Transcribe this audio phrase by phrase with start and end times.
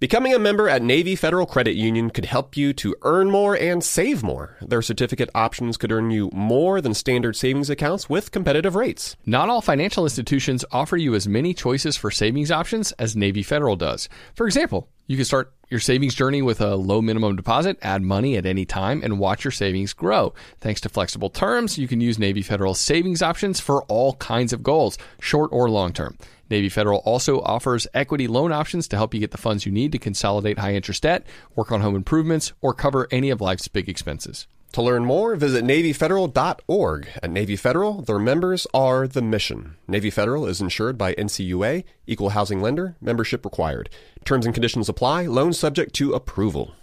[0.00, 3.82] Becoming a member at Navy Federal Credit Union could help you to earn more and
[3.82, 4.56] save more.
[4.62, 9.16] Their certificate options could earn you more than standard savings accounts with competitive rates.
[9.26, 13.74] Not all financial institutions offer you as many choices for savings options as Navy Federal
[13.74, 14.08] does.
[14.36, 18.36] For example, you can start your savings journey with a low minimum deposit, add money
[18.36, 20.32] at any time, and watch your savings grow.
[20.60, 24.62] Thanks to flexible terms, you can use Navy Federal savings options for all kinds of
[24.62, 26.16] goals, short or long term.
[26.50, 29.92] Navy Federal also offers equity loan options to help you get the funds you need
[29.92, 33.88] to consolidate high interest debt, work on home improvements, or cover any of life's big
[33.88, 34.46] expenses.
[34.72, 37.08] To learn more, visit NavyFederal.org.
[37.22, 39.76] At Navy Federal, their members are the mission.
[39.86, 43.88] Navy Federal is insured by NCUA, equal housing lender, membership required.
[44.24, 46.74] Terms and conditions apply, loans subject to approval.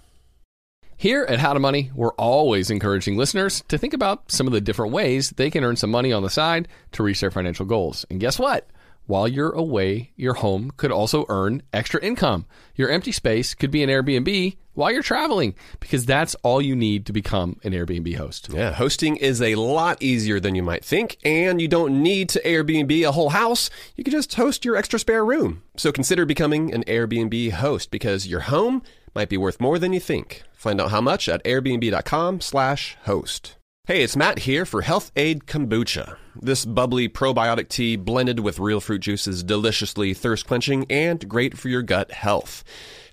[0.97, 4.61] Here at How to Money, we're always encouraging listeners to think about some of the
[4.61, 8.05] different ways they can earn some money on the side to reach their financial goals.
[8.09, 8.67] And guess what?
[9.07, 12.45] While you're away, your home could also earn extra income.
[12.75, 17.05] Your empty space could be an Airbnb while you're traveling because that's all you need
[17.05, 18.49] to become an Airbnb host.
[18.51, 22.41] Yeah, hosting is a lot easier than you might think, and you don't need to
[22.43, 23.69] Airbnb a whole house.
[23.95, 25.63] You can just host your extra spare room.
[25.77, 28.81] So consider becoming an Airbnb host because your home
[29.13, 30.43] might be worth more than you think.
[30.53, 33.55] Find out how much at airbnb.com/host.
[33.87, 36.17] Hey, it's Matt here for Health-Ade Kombucha.
[36.35, 41.55] This bubbly probiotic tea blended with real fruit juice is deliciously thirst quenching and great
[41.55, 42.63] for your gut health.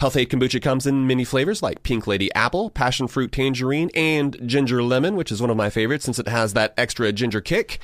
[0.00, 4.82] Health-Ade Kombucha comes in many flavors like Pink Lady Apple, Passion Fruit Tangerine, and Ginger
[4.82, 7.78] Lemon, which is one of my favorites since it has that extra ginger kick.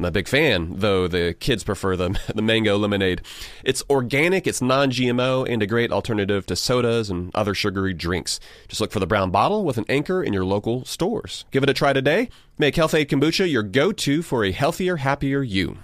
[0.00, 3.20] I'm a big fan, though the kids prefer the, the mango lemonade.
[3.62, 8.40] It's organic, it's non GMO, and a great alternative to sodas and other sugary drinks.
[8.66, 11.44] Just look for the brown bottle with an anchor in your local stores.
[11.50, 12.30] Give it a try today.
[12.56, 15.76] Make Health-Ade Kombucha your go to for a healthier, happier you.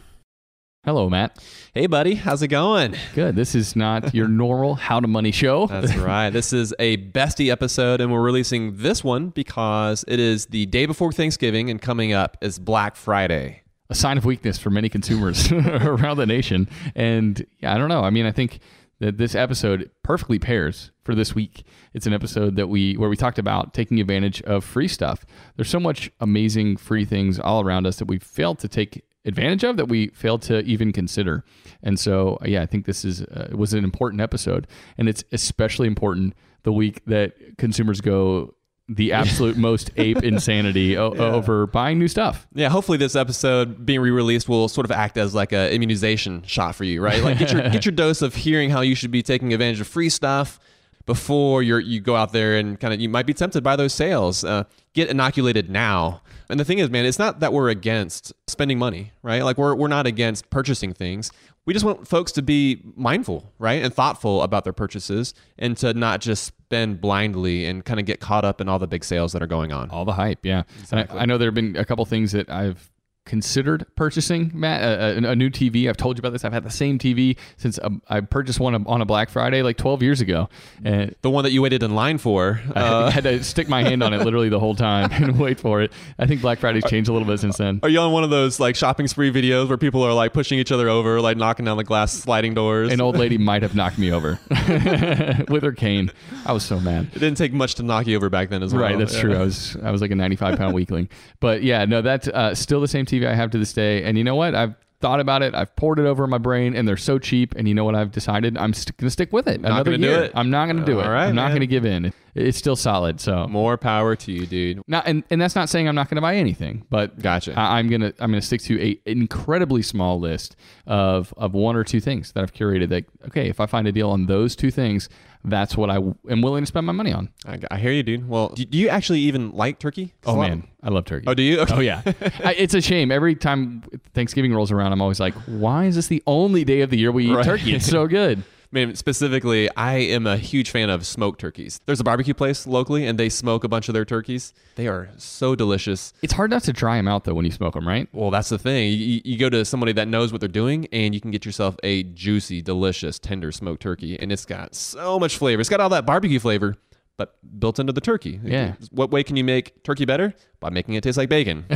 [0.83, 1.45] Hello, Matt.
[1.75, 2.15] Hey, buddy.
[2.15, 2.97] How's it going?
[3.15, 3.37] Good.
[3.37, 5.67] This is not your normal How to Money show.
[5.67, 6.31] That's right.
[6.31, 10.87] This is a bestie episode, and we're releasing this one because it is the day
[10.87, 15.51] before Thanksgiving, and coming up is Black Friday a sign of weakness for many consumers
[15.53, 16.69] around the nation.
[16.95, 18.03] And yeah, I don't know.
[18.03, 18.61] I mean, I think
[18.99, 21.65] that this episode perfectly pairs for this week.
[21.93, 25.27] It's an episode that we where we talked about taking advantage of free stuff.
[25.57, 29.65] There's so much amazing free things all around us that we failed to take advantage
[29.65, 31.45] of that we failed to even consider.
[31.83, 35.87] And so, yeah, I think this is uh, was an important episode, and it's especially
[35.87, 38.55] important the week that consumers go
[38.89, 41.23] the absolute most ape insanity o- yeah.
[41.23, 42.47] over buying new stuff.
[42.55, 46.75] Yeah, hopefully this episode being re-released will sort of act as like a immunization shot
[46.75, 47.23] for you, right?
[47.23, 49.89] Like get your get your dose of hearing how you should be taking advantage of
[49.89, 50.61] free stuff
[51.05, 53.93] before you you go out there and kind of you might be tempted by those
[53.93, 54.45] sales.
[54.45, 56.23] Uh, get inoculated now.
[56.49, 59.43] And the thing is, man, it's not that we're against spending money, right?
[59.43, 61.33] Like we're we're not against purchasing things
[61.67, 65.93] we just want folks to be mindful, right, and thoughtful about their purchases, and to
[65.93, 69.33] not just spend blindly and kind of get caught up in all the big sales
[69.33, 69.91] that are going on.
[69.91, 70.63] All the hype, yeah.
[70.81, 71.19] Exactly.
[71.19, 72.91] I, I, know there have been a couple things that I've
[73.27, 75.89] considered purchasing, Matt, a, a, a, new TV.
[75.89, 76.45] I've told you about this.
[76.45, 79.77] I've had the same TV since um, I purchased one on a Black Friday like
[79.77, 80.49] 12 years ago.
[80.85, 82.61] And the one that you waited in line for.
[82.75, 85.61] I uh, had to stick my hand on it literally the whole time and wait
[85.61, 85.93] for it.
[86.19, 87.81] I think Black Friday's changed a little bit since then.
[87.83, 90.59] Are you on one of those like shopping spree videos where people are like pushing
[90.59, 92.93] each other over, like knocking down the glass sliding doors?
[92.93, 94.39] An old lady might have knocked me over
[95.49, 96.13] with her cane.
[96.45, 97.09] I was so mad.
[97.15, 98.83] It didn't take much to knock you over back then as well.
[98.83, 99.21] Right, that's yeah.
[99.21, 99.35] true.
[99.35, 101.09] I was I was like a 95 pound weakling.
[101.41, 104.03] But yeah, no, that's uh, still the same TV TV I have to this day.
[104.05, 104.55] And you know what?
[104.55, 105.55] I've thought about it.
[105.55, 107.55] I've poured it over my brain, and they're so cheap.
[107.57, 107.95] And you know what?
[107.95, 109.61] I've decided I'm st- going to stick with it.
[109.61, 109.99] Not Another year.
[109.99, 110.33] Do it.
[110.35, 111.07] I'm not going to do it.
[111.07, 112.13] Right, I'm not going to give in.
[112.35, 113.21] It's still solid.
[113.21, 114.83] So more power to you, dude.
[114.87, 117.59] Not, and, and that's not saying I'm not going to buy anything, but gotcha.
[117.59, 120.57] I, am gonna I'm gonna stick to a incredibly small list
[120.87, 122.91] of of one or two things that I've curated.
[122.91, 125.09] That okay, if I find a deal on those two things,
[125.47, 127.31] that's what I am willing to spend my money on.
[127.47, 128.29] I, I hear you, dude.
[128.29, 130.13] Well, do, do, you actually even like turkey?
[130.25, 131.27] Oh man, I love turkey.
[131.29, 131.59] Oh, do you?
[131.59, 131.75] Oh, okay.
[131.75, 132.03] Oh yeah.
[132.45, 133.83] I, it's a shame every time
[134.13, 134.93] Thanksgiving rolls around.
[134.93, 137.45] I'm always like, why is this the only day of the year we eat right.
[137.45, 137.75] turkey?
[137.75, 138.43] It's so good.
[138.71, 141.81] mean, specifically, I am a huge fan of smoked turkeys.
[141.87, 144.53] There's a barbecue place locally, and they smoke a bunch of their turkeys.
[144.75, 146.13] They are so delicious.
[146.23, 148.09] It's hard not to dry them out though when you smoke them, right?
[148.13, 148.93] Well, that's the thing.
[148.93, 151.77] You, you go to somebody that knows what they're doing, and you can get yourself
[151.83, 155.61] a juicy, delicious, tender smoked turkey, and it's got so much flavor.
[155.61, 156.77] It's got all that barbecue flavor,
[157.17, 158.41] but built into the turkey.
[158.45, 158.75] Yeah.
[158.91, 160.35] What way can you make turkey better?
[160.59, 161.65] By making it taste like bacon.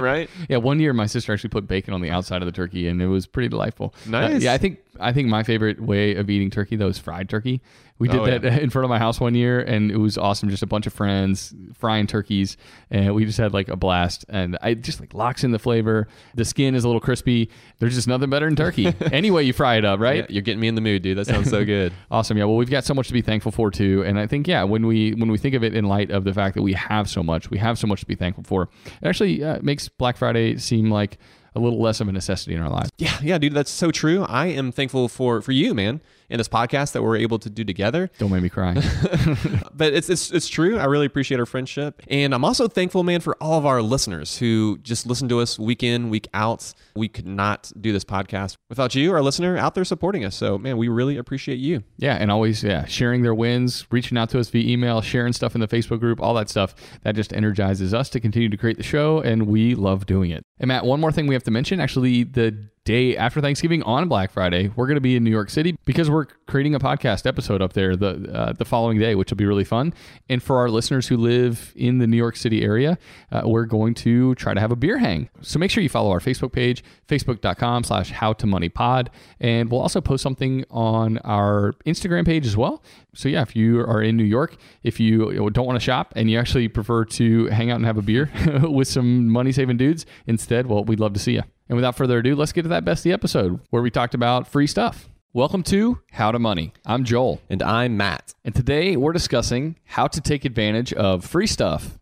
[0.00, 0.28] right?
[0.48, 3.00] Yeah, one year my sister actually put bacon on the outside of the turkey, and
[3.00, 3.94] it was pretty delightful.
[4.06, 4.42] Uh, Nice.
[4.42, 7.60] yeah, I think I think my favorite way of eating turkey though is fried turkey.
[7.98, 8.56] We did Oh, that yeah.
[8.60, 10.48] in front of my house one year, and it was awesome.
[10.50, 12.56] Just a bunch of friends frying turkeys,
[12.90, 14.24] and we just had like a blast.
[14.28, 16.08] And I just like locks in the flavor.
[16.34, 17.48] The skin is a little crispy.
[17.78, 18.92] There's just nothing better than turkey.
[19.12, 20.16] any way you fry it up, right?
[20.16, 21.16] Yeah, you're getting me in the mood, dude.
[21.16, 21.92] That sounds so good.
[22.10, 22.36] Awesome.
[22.36, 22.44] Yeah.
[22.44, 24.86] Well, we've got so much to be thankful for too, and I think yeah, when
[24.86, 27.22] we when we think of it in light of the fact that we have so
[27.22, 28.68] much, we have so much to be thankful for.
[28.84, 31.18] It actually uh, makes Black Friday seem like
[31.54, 32.90] a little less of a necessity in our lives.
[32.98, 34.24] Yeah, yeah, dude, that's so true.
[34.24, 36.00] I am thankful for for you, man,
[36.32, 38.10] and this podcast that we're able to do together.
[38.18, 38.74] Don't make me cry.
[39.74, 40.78] But it's it's it's true.
[40.78, 44.38] I really appreciate our friendship, and I'm also thankful, man, for all of our listeners
[44.38, 46.72] who just listen to us week in, week out.
[46.94, 50.36] We could not do this podcast without you, our listener, out there supporting us.
[50.36, 51.82] So, man, we really appreciate you.
[51.96, 55.54] yeah, and always yeah, sharing their wins, reaching out to us via email, sharing stuff
[55.54, 56.74] in the Facebook group, all that stuff.
[57.02, 60.44] That just energizes us to continue to create the show, and we love doing it.
[60.58, 61.80] And Matt, one more thing we have to mention.
[61.80, 65.50] Actually, the day after Thanksgiving on Black Friday, we're going to be in New York
[65.50, 69.30] City because we're creating a podcast episode up there the uh, the following day, which
[69.30, 69.94] will be really fun.
[70.28, 72.98] And for our listeners who live in the New York City area,
[73.30, 75.28] uh, we're going to try to have a beer hang.
[75.42, 79.10] So make sure you follow our Facebook page, facebook.com slash how to money pod.
[79.40, 82.82] And we'll also post something on our Instagram page as well.
[83.14, 86.30] So yeah, if you are in New York, if you don't want to shop and
[86.30, 88.30] you actually prefer to hang out and have a beer
[88.62, 91.42] with some money saving dudes instead, well, we'd love to see you.
[91.72, 94.66] And without further ado, let's get to that bestie episode where we talked about free
[94.66, 95.08] stuff.
[95.32, 96.74] Welcome to How to Money.
[96.84, 97.40] I'm Joel.
[97.48, 98.34] And I'm Matt.
[98.44, 101.98] And today we're discussing how to take advantage of free stuff.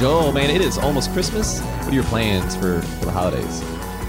[0.00, 1.60] Joel, man, it is almost Christmas.
[1.60, 3.62] What are your plans for, for the holidays?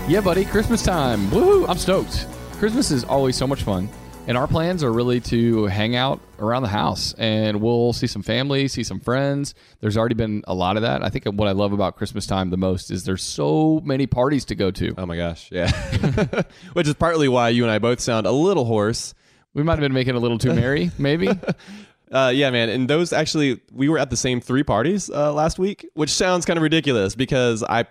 [0.07, 1.27] Yeah, buddy, Christmas time.
[1.31, 1.67] Woohoo!
[1.67, 2.27] I'm stoked.
[2.53, 3.89] Christmas is always so much fun.
[4.25, 8.21] And our plans are really to hang out around the house and we'll see some
[8.21, 9.53] family, see some friends.
[9.81, 11.03] There's already been a lot of that.
[11.03, 14.45] I think what I love about Christmas time the most is there's so many parties
[14.45, 14.95] to go to.
[14.97, 15.71] Oh my gosh, yeah.
[16.71, 19.13] Which is partly why you and I both sound a little hoarse.
[19.53, 21.27] We might have been making a little too merry, maybe.
[22.11, 22.69] Uh, yeah, man.
[22.69, 26.45] And those actually, we were at the same three parties uh, last week, which sounds
[26.45, 27.85] kind of ridiculous because I,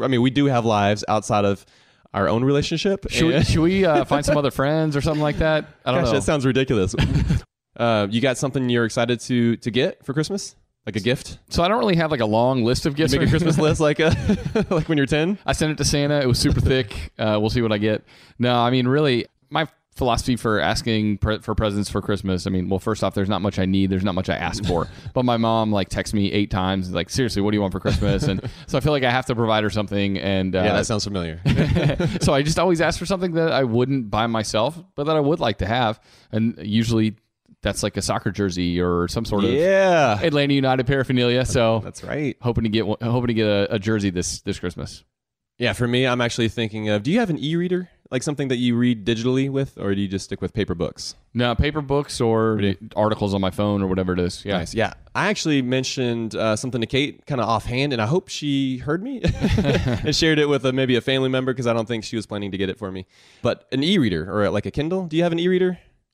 [0.00, 1.66] I mean, we do have lives outside of
[2.14, 3.06] our own relationship.
[3.10, 5.66] Should we, should we uh, find some other friends or something like that?
[5.84, 6.18] I don't Gosh, know.
[6.18, 6.94] that sounds ridiculous.
[7.76, 10.54] uh, you got something you're excited to to get for Christmas,
[10.86, 11.38] like a gift?
[11.50, 13.12] so I don't really have like a long list of gifts.
[13.12, 14.14] Make a Christmas list like a,
[14.70, 15.38] like when you're ten.
[15.44, 16.20] I sent it to Santa.
[16.20, 17.12] It was super thick.
[17.18, 18.04] Uh, we'll see what I get.
[18.38, 22.46] No, I mean, really, my philosophy for asking pre- for presents for Christmas.
[22.46, 23.90] I mean, well, first off, there's not much I need.
[23.90, 24.88] There's not much I ask for.
[25.14, 27.80] but my mom like texts me eight times, like, seriously, what do you want for
[27.80, 28.24] Christmas?
[28.24, 30.18] And so I feel like I have to provide her something.
[30.18, 31.40] And uh, Yeah, that sounds familiar.
[32.20, 35.20] so I just always ask for something that I wouldn't buy myself, but that I
[35.20, 36.00] would like to have.
[36.32, 37.16] And usually
[37.62, 41.44] that's like a soccer jersey or some sort of yeah, Atlanta United paraphernalia.
[41.46, 42.36] So that's right.
[42.40, 45.02] hoping to get hoping to get a, a jersey this this Christmas.
[45.58, 47.02] Yeah, for me, I'm actually thinking of.
[47.02, 50.08] Do you have an e-reader, like something that you read digitally with, or do you
[50.08, 51.14] just stick with paper books?
[51.32, 52.60] No, paper books or
[52.96, 54.44] articles on my phone or whatever it is.
[54.44, 54.58] Yeah.
[54.58, 54.74] Nice.
[54.74, 54.94] Yeah.
[55.14, 59.02] I actually mentioned uh, something to Kate kind of offhand, and I hope she heard
[59.02, 59.22] me
[59.58, 62.26] and shared it with a, maybe a family member because I don't think she was
[62.26, 63.06] planning to get it for me.
[63.42, 65.06] But an e reader or like a Kindle.
[65.06, 65.46] Do you have an e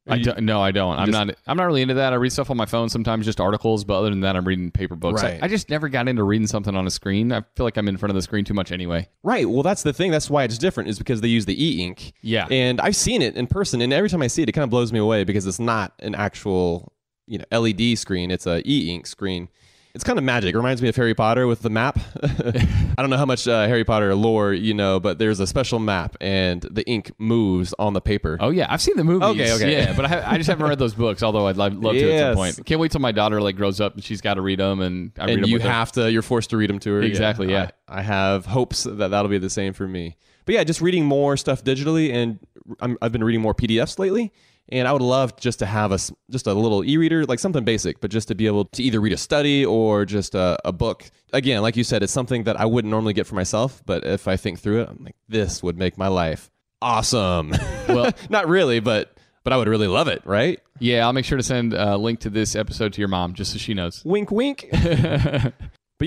[0.08, 0.98] I don't, no, I don't.
[0.98, 1.36] I'm just- not.
[1.46, 2.12] I'm not really into that.
[2.12, 3.84] I read stuff on my phone sometimes, just articles.
[3.84, 5.22] But other than that, I'm reading paper books.
[5.22, 7.32] I- I, just never got into reading something on a screen.
[7.32, 9.08] I feel like I'm in front of the screen too much anyway.
[9.22, 9.48] Right.
[9.48, 10.10] Well, that's the thing.
[10.10, 12.12] That's why it's different, is because they use the e ink.
[12.22, 12.46] Yeah.
[12.50, 14.70] And I've seen it in person, and every time I see it, it kind of
[14.70, 16.92] blows me away because it's not an actual,
[17.26, 18.30] you know, LED screen.
[18.30, 19.48] It's a e ink screen.
[19.92, 20.54] It's kind of magic.
[20.54, 21.98] It reminds me of Harry Potter with the map.
[22.22, 25.78] I don't know how much uh, Harry Potter lore you know, but there's a special
[25.80, 28.36] map, and the ink moves on the paper.
[28.40, 29.28] Oh yeah, I've seen the movies.
[29.30, 29.72] Okay, okay.
[29.72, 31.22] Yeah, but I, ha- I just haven't read those books.
[31.24, 32.36] Although I'd love, love to at some Yes.
[32.36, 32.66] point.
[32.66, 35.10] Can't wait till my daughter like grows up and she's got to read them, and
[35.18, 35.70] I read and them you with her.
[35.70, 37.70] have to you're forced to read them to her Exactly, yeah.
[37.88, 40.16] I, I have hopes that that'll be the same for me
[40.46, 42.38] but yeah just reading more stuff digitally and
[42.80, 44.32] I'm, i've been reading more pdfs lately
[44.72, 45.98] and i would love just to have a
[46.30, 49.12] just a little e-reader like something basic but just to be able to either read
[49.12, 52.64] a study or just a, a book again like you said it's something that i
[52.64, 55.76] wouldn't normally get for myself but if i think through it i'm like this would
[55.78, 56.50] make my life
[56.82, 57.52] awesome
[57.88, 59.12] Well- not really but
[59.44, 62.20] but i would really love it right Yeah, I'll make sure to send a link
[62.20, 64.02] to this episode to your mom just so she knows.
[64.02, 64.66] Wink, wink.
[64.72, 65.52] but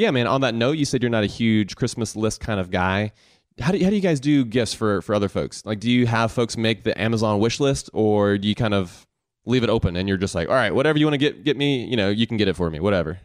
[0.01, 2.72] yeah, man, on that note, you said you're not a huge Christmas list kind of
[2.72, 3.12] guy.
[3.60, 5.65] How do, how do you guys do gifts for, for other folks?
[5.65, 9.05] Like, do you have folks make the Amazon wish list or do you kind of
[9.45, 11.57] leave it open and you're just like, all right, whatever you want to get, get
[11.57, 13.19] me, you know, you can get it for me, whatever.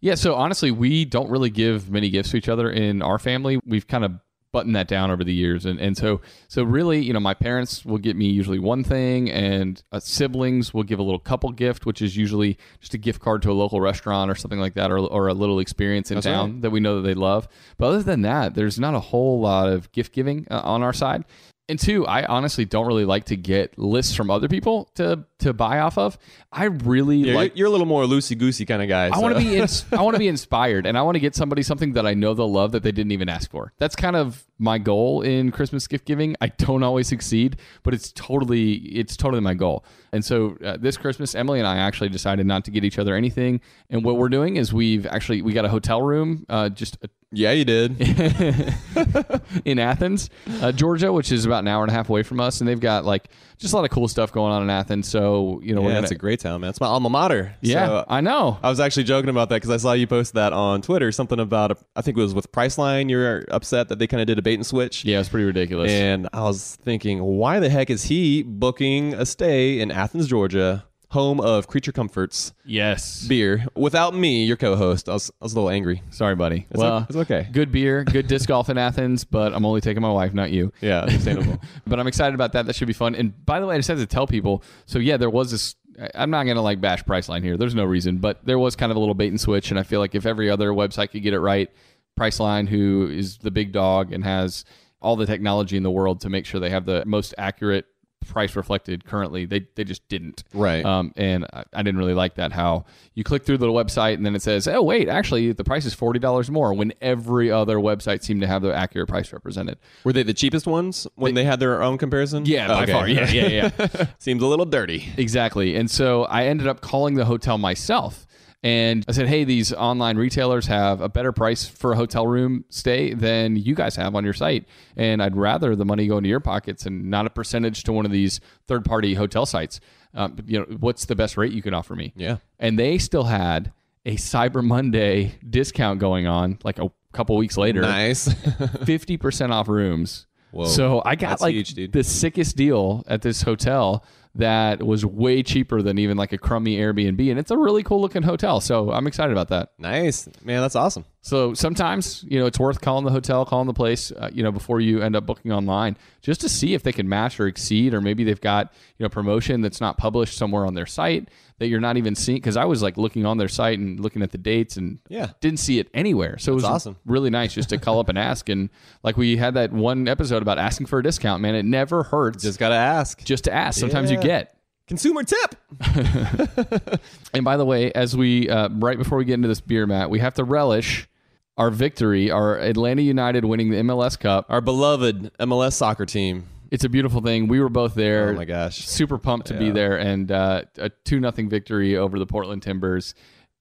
[0.00, 3.58] Yeah, so honestly, we don't really give many gifts to each other in our family.
[3.64, 4.12] We've kind of
[4.54, 7.84] buttoned that down over the years, and and so so really, you know, my parents
[7.84, 11.84] will get me usually one thing, and uh, siblings will give a little couple gift,
[11.84, 14.92] which is usually just a gift card to a local restaurant or something like that,
[14.92, 16.62] or or a little experience in That's town right.
[16.62, 17.48] that we know that they love.
[17.76, 20.92] But other than that, there's not a whole lot of gift giving uh, on our
[20.92, 21.24] side.
[21.68, 25.52] And two, I honestly don't really like to get lists from other people to to
[25.52, 26.18] buy off of.
[26.52, 29.06] I really Yeah, like you're, a little more loosey goosey kind of guy.
[29.06, 31.34] I want to be ins- I want to be inspired, and I want to get
[31.34, 33.72] somebody something that I know they'll love that they didn't even ask for.
[33.78, 36.36] That's kind of my goal in Christmas gift giving.
[36.40, 39.84] I don't always succeed, but it's totally it's totally my goal.
[40.12, 43.16] And so uh, this Christmas, Emily and I actually decided not to get each other
[43.16, 43.60] anything.
[43.90, 46.98] And what we're doing is we've actually we got a hotel room uh, just
[47.32, 48.00] Yeah, you did.
[49.64, 52.60] in Athens, uh, Georgia, which is about an hour and a half away from us,
[52.60, 55.08] and they've got like just a lot of cool stuff going on in Athens.
[55.08, 56.70] So you know, yeah, it's a great town, man.
[56.70, 57.54] It's my alma mater.
[57.60, 58.58] yeah, So, I know.
[58.62, 61.12] I was actually joking about that because I saw you post that on Twitter.
[61.12, 63.08] Something about, I think it was with Priceline.
[63.10, 65.04] You were upset that they kind of did a bait and switch.
[65.04, 65.90] Yeah, it's pretty ridiculous.
[65.90, 70.84] And I was thinking, why the heck is he booking a stay in Athens, Georgia,
[71.14, 75.08] home of Creature Comforts yes, beer, without me, your co-host?
[75.08, 76.02] I was, I was a little angry.
[76.10, 76.66] sorry, buddy.
[76.70, 77.48] It's, well, o- it's okay.
[77.50, 80.72] good beer, good disc golf in Athens, but I'm only taking my wife, not you.
[80.80, 81.60] Yeah, understandable.
[81.86, 82.66] But I'm excited about that.
[82.66, 83.14] That should be fun.
[83.14, 84.62] And by the way, I just have to tell people.
[84.86, 85.76] So yeah, there was this.
[86.00, 87.56] I- I'm not gonna like bash Priceline here.
[87.56, 89.70] There's no reason, but there was kind of a little bait and switch.
[89.70, 91.70] And I feel like if every other website could get it right,
[92.18, 94.64] Priceline, who is the big dog and has
[95.00, 97.86] all the technology in the world to make sure they have the most accurate
[98.24, 100.44] price reflected currently, they they just didn't.
[100.52, 100.84] Right.
[100.84, 102.52] Um, and I, I didn't really like that.
[102.52, 105.84] How you click through the website and then it says, "Oh wait, actually the price
[105.84, 109.78] is forty dollars more," when every other website seemed to have the accurate price represented.
[110.04, 112.46] Were they the cheapest ones when they, had their own comparison?
[112.46, 112.92] Yeah, by Okay.
[112.92, 113.08] far.
[113.08, 114.06] Yeah, yeah, yeah.
[114.18, 115.08] Seems a little dirty.
[115.16, 115.76] exactly.
[115.76, 118.26] And so I ended up calling the hotel myself.
[118.64, 122.64] And I said, hey, these online retailers have a better price for a hotel room
[122.70, 124.64] stay than you guys have on your site.
[124.96, 128.06] And I'd rather the money go into your pockets and not a percentage to one
[128.06, 129.80] of these third party hotel sites.
[130.14, 132.14] Um, you know, what's the best rate you can offer me?
[132.16, 132.38] Yeah.
[132.58, 133.70] And they still had
[134.06, 137.82] a Cyber Monday discount going on like a couple weeks later.
[137.82, 138.28] Nice.
[138.28, 140.26] 50% off rooms.
[140.52, 140.64] Whoa.
[140.64, 145.42] So I got That's like huge, the sickest deal at this hotel that was way
[145.42, 147.30] cheaper than even like a crummy Airbnb.
[147.30, 148.60] And it's a really cool looking hotel.
[148.60, 149.70] So I'm excited about that.
[149.78, 150.28] nice.
[150.42, 151.04] Man, that's awesome.
[151.26, 154.52] So sometimes, you know, it's worth calling the hotel, calling the place, uh, you know,
[154.52, 157.94] before you end up booking online, just to see if they can match or exceed,
[157.94, 161.68] or maybe they've got, you know, promotion that's not published somewhere on their site that
[161.68, 162.36] you're not even seeing.
[162.36, 165.28] Because I was like looking on their site and looking at the dates and Yeah.
[165.40, 166.36] didn't see it anywhere.
[166.36, 166.96] So it was awesome.
[167.06, 168.50] really nice just to call up and ask.
[168.50, 168.68] And
[169.02, 172.42] like we had that one episode about asking for a discount, man, it never hurts
[172.42, 173.24] just, got to ask.
[173.24, 173.80] Just to ask.
[173.80, 174.58] Sometimes you get.
[174.88, 175.54] Consumer tip.
[177.32, 180.10] And by the way, as we uh, right before we get into this beer, Matt,
[180.10, 181.08] we have to relish
[181.56, 184.46] our victory, our Atlanta United winning the MLS Cup.
[184.48, 186.48] Our beloved MLS soccer team.
[186.70, 187.46] It's a beautiful thing.
[187.46, 188.30] We were both there.
[188.30, 188.78] Oh my gosh.
[188.78, 193.14] super pumped to be there, and uh, a two nothing victory over the Portland Timbers.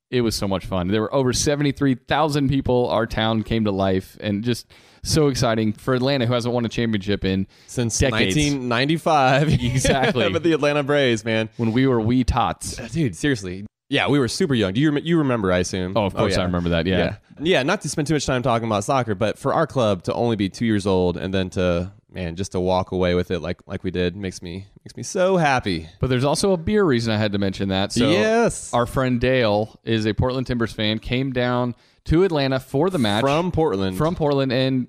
[0.09, 0.87] It was so much fun.
[0.87, 2.89] There were over seventy three thousand people.
[2.89, 4.65] Our town came to life, and just
[5.03, 8.35] so exciting for Atlanta, who hasn't won a championship in Since Decades.
[8.35, 9.49] 1995.
[9.63, 10.31] Exactly.
[10.31, 11.49] but the Atlanta Braves, man.
[11.57, 12.77] when we were wee tots.
[12.91, 13.65] Dude, seriously.
[13.93, 14.73] Yeah, we were super young.
[14.73, 15.51] Do you rem- you remember?
[15.51, 15.93] I assume.
[15.95, 16.87] Oh, of oh, course I remember that.
[16.87, 16.97] Yeah.
[16.97, 17.63] yeah, yeah.
[17.63, 20.35] Not to spend too much time talking about soccer, but for our club to only
[20.35, 23.59] be two years old and then to man just to walk away with it like
[23.67, 25.87] like we did makes me makes me so happy.
[25.99, 27.91] But there's also a beer reason I had to mention that.
[27.91, 28.73] So Yes.
[28.73, 30.97] our friend Dale is a Portland Timbers fan.
[30.97, 33.95] Came down to Atlanta for the match From Portland.
[33.95, 34.87] from Portland, and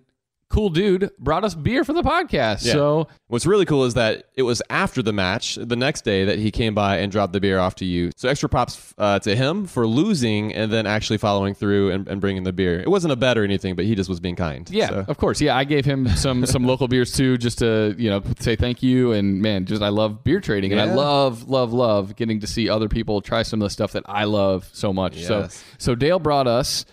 [0.55, 2.65] cool dude brought us beer for the podcast.
[2.65, 2.73] Yeah.
[2.75, 6.39] So What's really cool is that it was after the match, the next day, that
[6.39, 8.13] he came by and dropped the beer off to you.
[8.17, 12.21] So extra props uh, to him for losing and then actually following through and, and
[12.21, 12.79] bringing the beer.
[12.79, 14.71] It wasn't a bet or anything, but he just was being kind.
[14.71, 15.41] Yeah, So- of course.
[15.41, 18.83] Yeah, I gave him some some local beers too, just to you know say thank
[18.83, 19.11] you.
[19.13, 22.69] And man, just I love beer trading, and I love love love getting to see
[22.69, 25.23] other people try some of the stuff that I love so much.
[25.25, 26.85] So so Dale brought us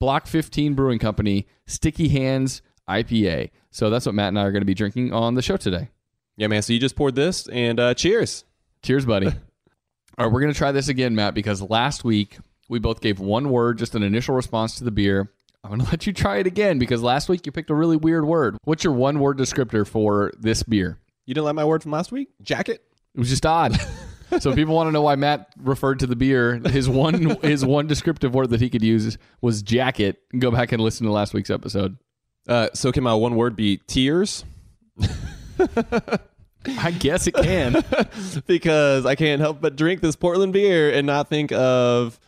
[0.00, 3.50] Block 15 Brewing Company Sticky Hands IPA.
[3.70, 5.88] So that's what Matt and I are going to be drinking on the show today.
[6.36, 6.62] yeah, man.
[6.62, 8.44] So you just poured this and uh, cheers.
[8.82, 9.26] Cheers, buddy.
[10.18, 12.38] All right, we're going to try this again, Matt, because last week
[12.68, 15.32] we both gave one word, just an initial response to the beer.
[15.64, 17.96] I'm going to let you try it again because last week you picked a really
[17.96, 18.56] weird word.
[18.64, 20.98] What's your one word descriptor for this beer?
[21.26, 22.28] You didn't like my word from last week?
[22.42, 22.84] Jacket?
[23.14, 23.76] It was just odd.
[24.40, 27.64] so if people want to know why Matt referred to the beer, his one his
[27.64, 30.20] one descriptive word that he could use was jacket.
[30.38, 31.96] Go back and listen to last week's episode.
[32.46, 34.44] Uh, so can my one word be tears?
[36.66, 37.84] I guess it can.
[38.46, 42.18] because I can't help but drink this Portland beer and not think of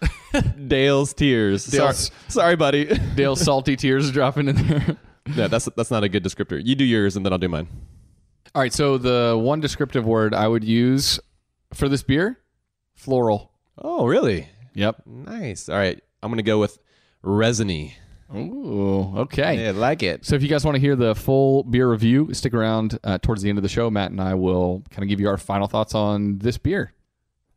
[0.68, 1.64] Dale's tears.
[1.64, 1.94] Sorry,
[2.28, 2.85] sorry, buddy.
[3.14, 4.96] Dale's salty tears dropping in there.
[5.37, 6.61] no, that's that's not a good descriptor.
[6.62, 7.68] You do yours and then I'll do mine.
[8.54, 11.20] All right, so the one descriptive word I would use
[11.75, 12.38] for this beer,
[12.94, 13.52] floral.
[13.76, 14.49] Oh, really?
[14.75, 15.02] Yep.
[15.06, 15.68] Nice.
[15.68, 16.78] All right, I'm gonna go with
[17.23, 17.96] resiny.
[18.35, 19.62] Ooh, okay.
[19.62, 20.25] Yeah, I like it.
[20.25, 23.42] So if you guys want to hear the full beer review, stick around uh, towards
[23.42, 23.90] the end of the show.
[23.90, 26.92] Matt and I will kind of give you our final thoughts on this beer.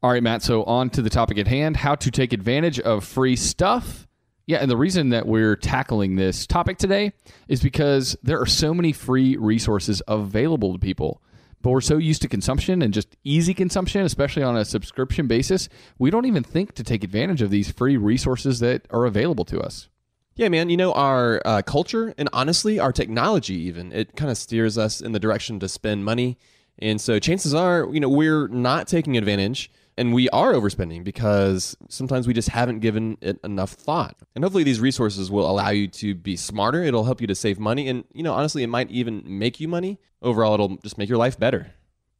[0.04, 0.44] All right, Matt.
[0.44, 4.08] So on to the topic at hand: how to take advantage of free stuff.
[4.46, 7.14] Yeah, and the reason that we're tackling this topic today
[7.48, 11.22] is because there are so many free resources available to people.
[11.62, 15.68] But we're so used to consumption and just easy consumption, especially on a subscription basis,
[15.98, 19.60] we don't even think to take advantage of these free resources that are available to
[19.60, 19.90] us.
[20.40, 20.70] Yeah, man.
[20.70, 25.02] You know our uh, culture and honestly our technology even it kind of steers us
[25.02, 26.38] in the direction to spend money,
[26.78, 31.76] and so chances are you know we're not taking advantage and we are overspending because
[31.90, 34.16] sometimes we just haven't given it enough thought.
[34.34, 36.84] And hopefully these resources will allow you to be smarter.
[36.84, 39.68] It'll help you to save money, and you know honestly it might even make you
[39.68, 40.00] money.
[40.22, 41.74] Overall, it'll just make your life better.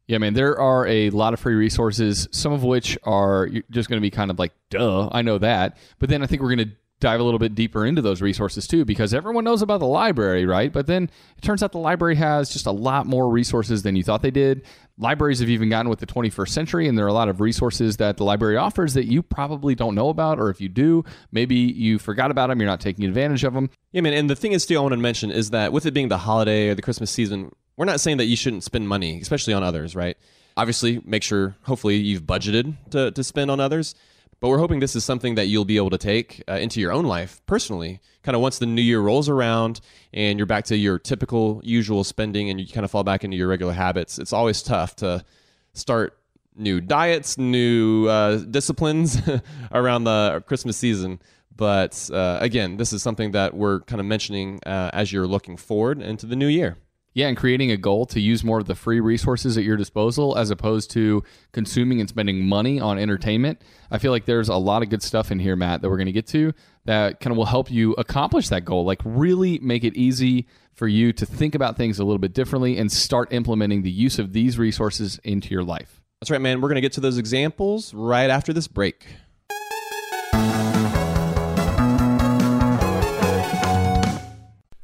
[0.10, 3.98] Yeah, man, there are a lot of free resources, some of which are just going
[3.98, 5.78] to be kind of like, duh, I know that.
[6.00, 8.68] But then I think we're going to dive a little bit deeper into those resources
[8.68, 10.72] too, because everyone knows about the library, right?
[10.72, 14.04] But then it turns out the library has just a lot more resources than you
[14.04, 14.64] thought they did.
[14.98, 17.98] Libraries have even gotten with the 21st century, and there are a lot of resources
[17.98, 21.56] that the library offers that you probably don't know about, or if you do, maybe
[21.56, 23.70] you forgot about them, you're not taking advantage of them.
[23.94, 24.14] Yeah, man.
[24.14, 26.18] And the thing is, too, I want to mention is that with it being the
[26.18, 29.64] holiday or the Christmas season, we're not saying that you shouldn't spend money, especially on
[29.64, 30.18] others, right?
[30.58, 33.96] Obviously, make sure, hopefully, you've budgeted to, to spend on others.
[34.40, 36.94] But we're hoping this is something that you'll be able to take uh, into your
[36.94, 38.00] own life personally.
[38.24, 39.82] Kind of once the new year rolls around
[40.14, 43.36] and you're back to your typical, usual spending and you kind of fall back into
[43.36, 45.26] your regular habits, it's always tough to
[45.74, 46.18] start
[46.56, 49.18] new diets, new uh, disciplines
[49.72, 51.20] around the Christmas season.
[51.56, 55.58] But uh, again, this is something that we're kind of mentioning uh, as you're looking
[55.58, 56.78] forward into the new year.
[57.14, 60.38] Yeah, and creating a goal to use more of the free resources at your disposal
[60.38, 63.62] as opposed to consuming and spending money on entertainment.
[63.90, 66.06] I feel like there's a lot of good stuff in here, Matt, that we're going
[66.06, 66.54] to get to
[66.86, 68.86] that kind of will help you accomplish that goal.
[68.86, 72.78] Like, really make it easy for you to think about things a little bit differently
[72.78, 76.02] and start implementing the use of these resources into your life.
[76.22, 76.62] That's right, man.
[76.62, 79.06] We're going to get to those examples right after this break.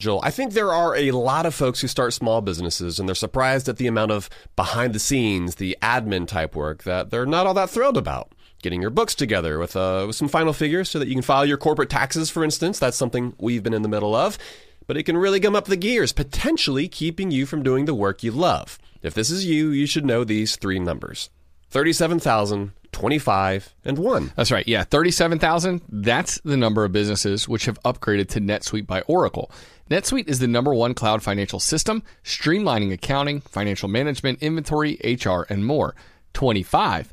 [0.00, 3.14] Joel, I think there are a lot of folks who start small businesses and they're
[3.14, 7.46] surprised at the amount of behind the scenes, the admin type work that they're not
[7.46, 8.32] all that thrilled about.
[8.62, 11.44] Getting your books together with, uh, with some final figures so that you can file
[11.44, 12.78] your corporate taxes, for instance.
[12.78, 14.38] That's something we've been in the middle of.
[14.86, 18.22] But it can really gum up the gears, potentially keeping you from doing the work
[18.22, 18.78] you love.
[19.02, 21.28] If this is you, you should know these three numbers
[21.70, 24.32] 37,000, 25, and 1.
[24.34, 24.66] That's right.
[24.66, 25.82] Yeah, 37,000.
[25.88, 29.50] That's the number of businesses which have upgraded to NetSuite by Oracle.
[29.90, 35.66] NetSuite is the number one cloud financial system, streamlining accounting, financial management, inventory, HR, and
[35.66, 35.96] more.
[36.32, 37.12] 25.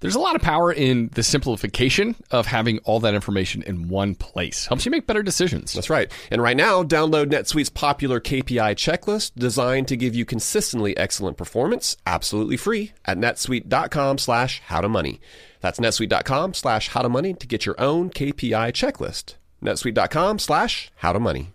[0.00, 4.14] There's a lot of power in the simplification of having all that information in one
[4.14, 4.66] place.
[4.66, 5.72] Helps you make better decisions.
[5.72, 6.12] That's right.
[6.30, 11.96] And right now, download NetSuite's popular KPI checklist designed to give you consistently excellent performance,
[12.06, 15.18] absolutely free, at netsuite.com slash howtomoney.
[15.60, 19.34] That's netsuite.com slash how to get your own KPI checklist.
[19.60, 21.52] netsuite.com slash how to money.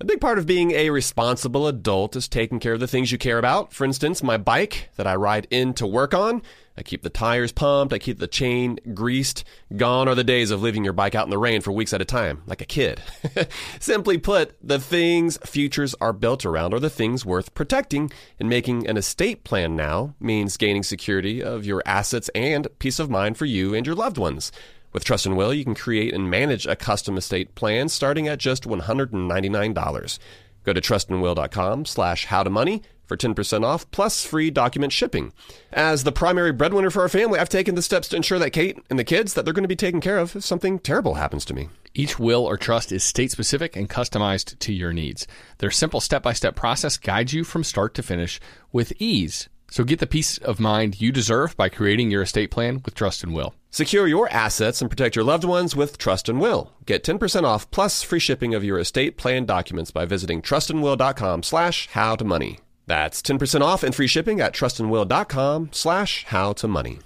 [0.00, 3.18] A big part of being a responsible adult is taking care of the things you
[3.18, 3.72] care about.
[3.72, 6.42] For instance, my bike that I ride in to work on.
[6.76, 9.44] I keep the tires pumped, I keep the chain greased.
[9.76, 12.00] Gone are the days of leaving your bike out in the rain for weeks at
[12.00, 13.00] a time, like a kid.
[13.80, 18.10] Simply put, the things futures are built around are the things worth protecting,
[18.40, 23.10] and making an estate plan now means gaining security of your assets and peace of
[23.10, 24.50] mind for you and your loved ones.
[24.92, 28.38] With Trust and Will, you can create and manage a custom estate plan starting at
[28.38, 30.18] just $199.
[30.64, 35.32] Go to trustandwill.com slash howtomoney for 10% off plus free document shipping.
[35.72, 38.78] As the primary breadwinner for our family, I've taken the steps to ensure that Kate
[38.88, 41.44] and the kids that they're going to be taken care of if something terrible happens
[41.46, 41.68] to me.
[41.94, 45.26] Each will or trust is state specific and customized to your needs.
[45.58, 48.40] Their simple step by step process guides you from start to finish
[48.72, 49.48] with ease.
[49.74, 53.24] So get the peace of mind you deserve by creating your estate plan with Trust
[53.24, 53.56] and Will.
[53.72, 56.70] Secure your assets and protect your loved ones with Trust and Will.
[56.86, 61.88] Get 10% off plus free shipping of your estate plan documents by visiting trustandwill.com slash
[61.88, 62.60] how to money.
[62.86, 67.00] That's 10% off and free shipping at trustandwill.com slash how to money.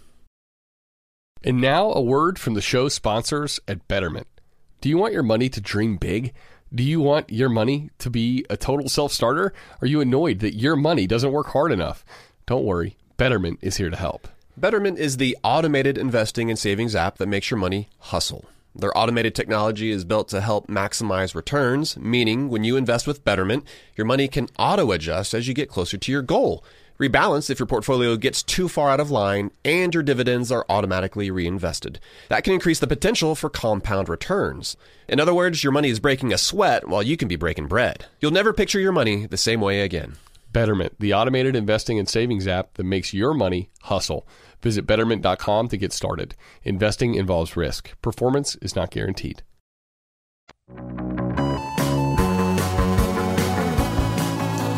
[1.43, 4.27] And now a word from the show sponsors at Betterment.
[4.83, 6.35] Do you want your money to dream big?
[6.75, 9.55] Do you want your money to be a total self starter?
[9.81, 12.05] Are you annoyed that your money doesn't work hard enough?
[12.49, 14.27] Don't worry, Betterment is here to help.
[14.57, 18.47] Betterment is the automated investing and savings app that makes your money hustle.
[18.75, 23.67] Their automated technology is built to help maximize returns, meaning when you invest with Betterment,
[23.97, 26.65] your money can auto adjust as you get closer to your goal.
[26.99, 31.31] Rebalance if your portfolio gets too far out of line and your dividends are automatically
[31.31, 32.01] reinvested.
[32.31, 34.75] That can increase the potential for compound returns.
[35.07, 38.07] In other words, your money is breaking a sweat while you can be breaking bread.
[38.23, 40.17] You'll never picture your money the same way again.
[40.53, 44.27] Betterment, the automated investing and savings app that makes your money hustle.
[44.63, 46.35] Visit betterment.com to get started.
[46.65, 48.01] Investing involves risk.
[48.03, 49.43] Performance is not guaranteed.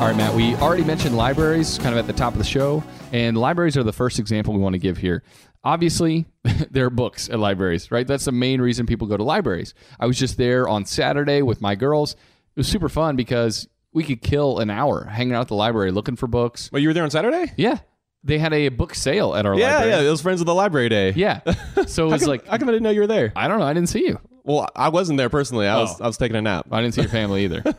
[0.01, 2.83] All right, Matt, we already mentioned libraries kind of at the top of the show,
[3.13, 5.23] and libraries are the first example we want to give here.
[5.63, 6.25] Obviously,
[6.71, 8.07] there are books at libraries, right?
[8.07, 9.75] That's the main reason people go to libraries.
[9.99, 12.15] I was just there on Saturday with my girls.
[12.15, 15.91] It was super fun because we could kill an hour hanging out at the library
[15.91, 16.71] looking for books.
[16.73, 17.53] Well, you were there on Saturday?
[17.57, 17.79] Yeah.
[18.23, 19.91] They had a book sale at our Yeah, library.
[19.93, 20.01] yeah.
[20.09, 21.13] It was Friends of the Library Day.
[21.17, 21.41] Yeah.
[21.87, 23.33] So it was like, how come I didn't know you were there?
[23.35, 23.65] I don't know.
[23.67, 24.21] I didn't see you.
[24.45, 25.67] Well, I wasn't there personally.
[25.67, 26.05] I was Oh.
[26.05, 26.67] I was taking a nap.
[26.71, 27.63] I didn't see your family either.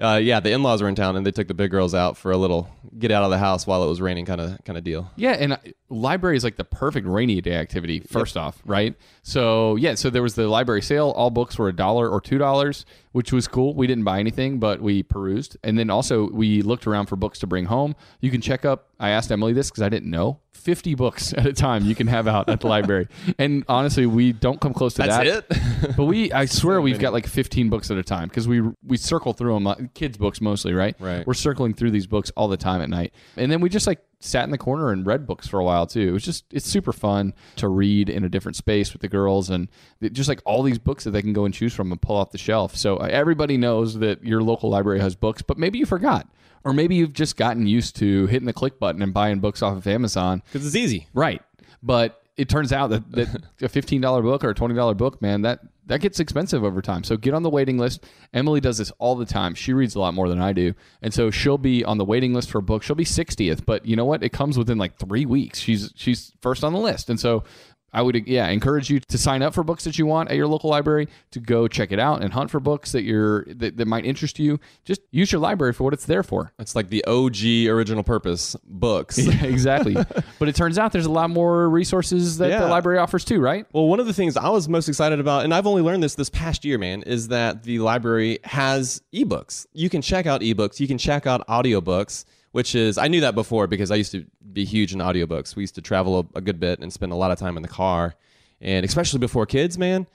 [0.00, 2.32] Uh, yeah, the in-laws were in town and they took the big girls out for
[2.32, 4.82] a little get out of the house while it was raining kind of kind of
[4.84, 5.10] deal.
[5.16, 5.56] Yeah, and uh,
[5.88, 8.00] library is like the perfect rainy day activity.
[8.00, 8.94] First off, right?
[9.22, 11.10] So yeah, so there was the library sale.
[11.10, 13.74] All books were a dollar or two dollars, which was cool.
[13.74, 17.38] We didn't buy anything, but we perused, and then also we looked around for books
[17.40, 17.94] to bring home.
[18.20, 18.88] You can check up.
[18.98, 20.40] I asked Emily this because I didn't know.
[20.52, 24.32] Fifty books at a time you can have out at the library, and honestly, we
[24.32, 25.24] don't come close to that.
[25.48, 25.62] That's it.
[25.96, 28.96] But we, I swear, we've got like 15 books at a time because we we
[28.96, 30.94] circle through them, like, kids' books mostly, right?
[31.00, 31.26] Right.
[31.26, 33.98] We're circling through these books all the time at night, and then we just like
[34.24, 36.08] sat in the corner and read books for a while too.
[36.08, 39.50] It was just it's super fun to read in a different space with the girls,
[39.50, 39.68] and
[40.12, 42.30] just like all these books that they can go and choose from and pull off
[42.30, 42.76] the shelf.
[42.76, 46.28] So uh, everybody knows that your local library has books, but maybe you forgot.
[46.64, 49.76] Or maybe you've just gotten used to hitting the click button and buying books off
[49.76, 50.42] of Amazon.
[50.52, 51.08] Because it's easy.
[51.12, 51.42] Right.
[51.82, 53.28] But it turns out that, that
[53.60, 57.04] a $15 book or a $20 book, man, that, that gets expensive over time.
[57.04, 58.04] So get on the waiting list.
[58.32, 59.54] Emily does this all the time.
[59.54, 60.74] She reads a lot more than I do.
[61.02, 62.82] And so she'll be on the waiting list for a book.
[62.82, 64.22] She'll be 60th, but you know what?
[64.22, 65.58] It comes within like three weeks.
[65.58, 67.10] She's, she's first on the list.
[67.10, 67.44] And so
[67.92, 70.46] I would, yeah, encourage you to sign up for books that you want at your
[70.46, 73.86] local library, to go check it out and hunt for books that you're, that, that
[73.86, 74.58] might interest you.
[74.84, 76.52] Just use your library for what it's there for.
[76.58, 79.18] It's like the OG original purpose books.
[79.32, 79.94] Yeah, exactly.
[80.38, 83.66] but it turns out there's a lot more resources that the library offers too, right?
[83.72, 86.16] Well, one of the things I was most excited about, and I've only learned this
[86.16, 89.66] this past year, man, is that the library has ebooks.
[89.72, 90.80] You can check out ebooks.
[90.80, 94.24] You can check out audiobooks, which is, I knew that before because I used to
[94.52, 95.56] be huge in audiobooks.
[95.56, 97.62] We used to travel a, a good bit and spend a lot of time in
[97.62, 98.14] the car.
[98.60, 100.06] And especially before kids, man,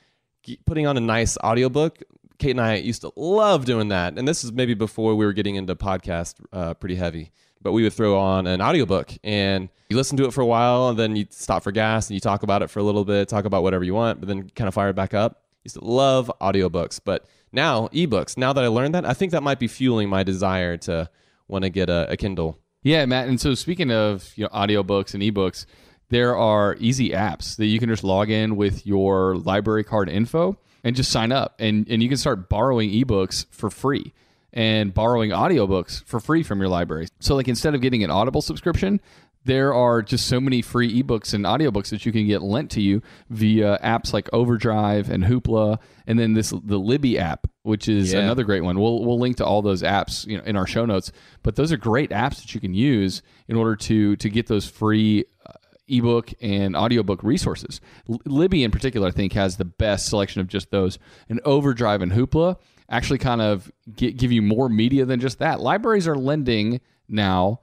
[0.65, 1.99] putting on a nice audiobook,
[2.37, 4.17] Kate and I used to love doing that.
[4.17, 7.31] And this is maybe before we were getting into podcast uh, pretty heavy.
[7.59, 10.89] But we would throw on an audiobook and you listen to it for a while
[10.89, 13.27] and then you stop for gas and you talk about it for a little bit,
[13.27, 15.43] talk about whatever you want, but then kind of fire it back up.
[15.63, 17.01] Used to love audiobooks.
[17.03, 20.21] But now, ebooks, now that I learned that, I think that might be fueling my
[20.21, 21.09] desire to
[21.47, 22.57] want to get a, a Kindle.
[22.83, 23.27] Yeah, Matt.
[23.27, 25.65] And so speaking of you know audiobooks and ebooks,
[26.09, 30.57] there are easy apps that you can just log in with your library card info
[30.83, 34.13] and just sign up and, and you can start borrowing ebooks for free
[34.53, 37.07] and borrowing audiobooks for free from your library.
[37.19, 39.01] So like instead of getting an Audible subscription,
[39.43, 42.81] there are just so many free ebooks and audiobooks that you can get lent to
[42.81, 48.13] you via apps like Overdrive and Hoopla, and then this the Libby app, which is
[48.13, 48.19] Yeah.
[48.21, 48.79] another great one.
[48.79, 51.11] We'll we'll link to all those apps you know in our show notes.
[51.43, 54.65] But those are great apps that you can use in order to to get those
[54.67, 55.51] free uh,
[55.87, 57.79] ebook and audiobook resources.
[58.09, 60.97] L- Libby in particular, I think, has the best selection of just those.
[61.29, 62.57] And Overdrive and Hoopla
[62.89, 65.59] actually kind of gi- give you more media than just that.
[65.59, 67.59] Libraries are lending now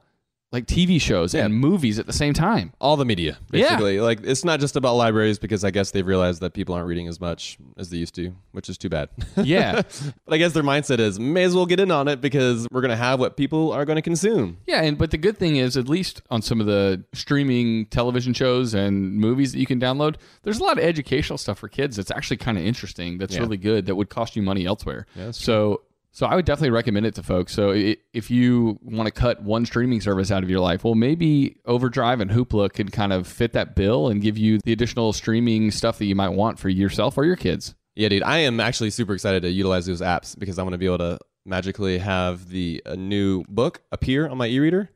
[0.51, 2.71] like TV shows and movies at the same time.
[2.79, 3.63] all the media Yeah.
[3.63, 6.87] basically like it's not just about libraries because i guess they've realized that people aren't
[6.87, 9.09] reading as much as they used to which is too bad
[9.43, 9.81] Yeah.
[10.25, 12.81] but i guess their mindset is may as well get in on it because we're
[12.81, 15.57] going to have what people are going to consume Yeah, and but the good thing
[15.57, 19.79] is, at least on some of the streaming television shows and movies that you can
[19.79, 23.17] download, there's a lot of educational stuff for kids that's actually kind of interesting.
[23.17, 23.85] That's really good.
[23.87, 25.05] That would cost you money elsewhere.
[25.31, 25.81] so,
[26.15, 27.51] so I would definitely recommend it to folks.
[27.51, 27.71] So,
[28.13, 32.21] if you want to cut one streaming service out of your life, well, maybe Overdrive
[32.21, 35.97] and Hoopla could kind of fit that bill and give you the additional streaming stuff
[35.97, 37.75] that you might want for yourself or your kids.
[37.95, 40.77] yeah dude i am actually super excited to utilize those apps because i'm going to
[40.77, 44.89] be able to magically have the a new book appear on my e-reader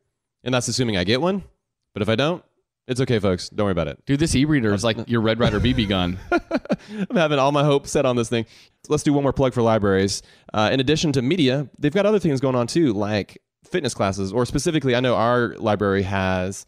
[0.44, 1.44] and that's assuming i get one
[1.94, 2.44] but if i don't
[2.90, 5.60] it's okay folks don't worry about it Dude, this e-reader is like your Red Ryder
[5.60, 6.18] BB gun.
[6.32, 8.46] I'm having all my hopes set on this thing.
[8.88, 10.22] Let's do one more plug for libraries.
[10.54, 14.34] Uh, in addition to media, they've got other things going on too, like fitness classes,
[14.34, 16.66] or specifically, I know our library has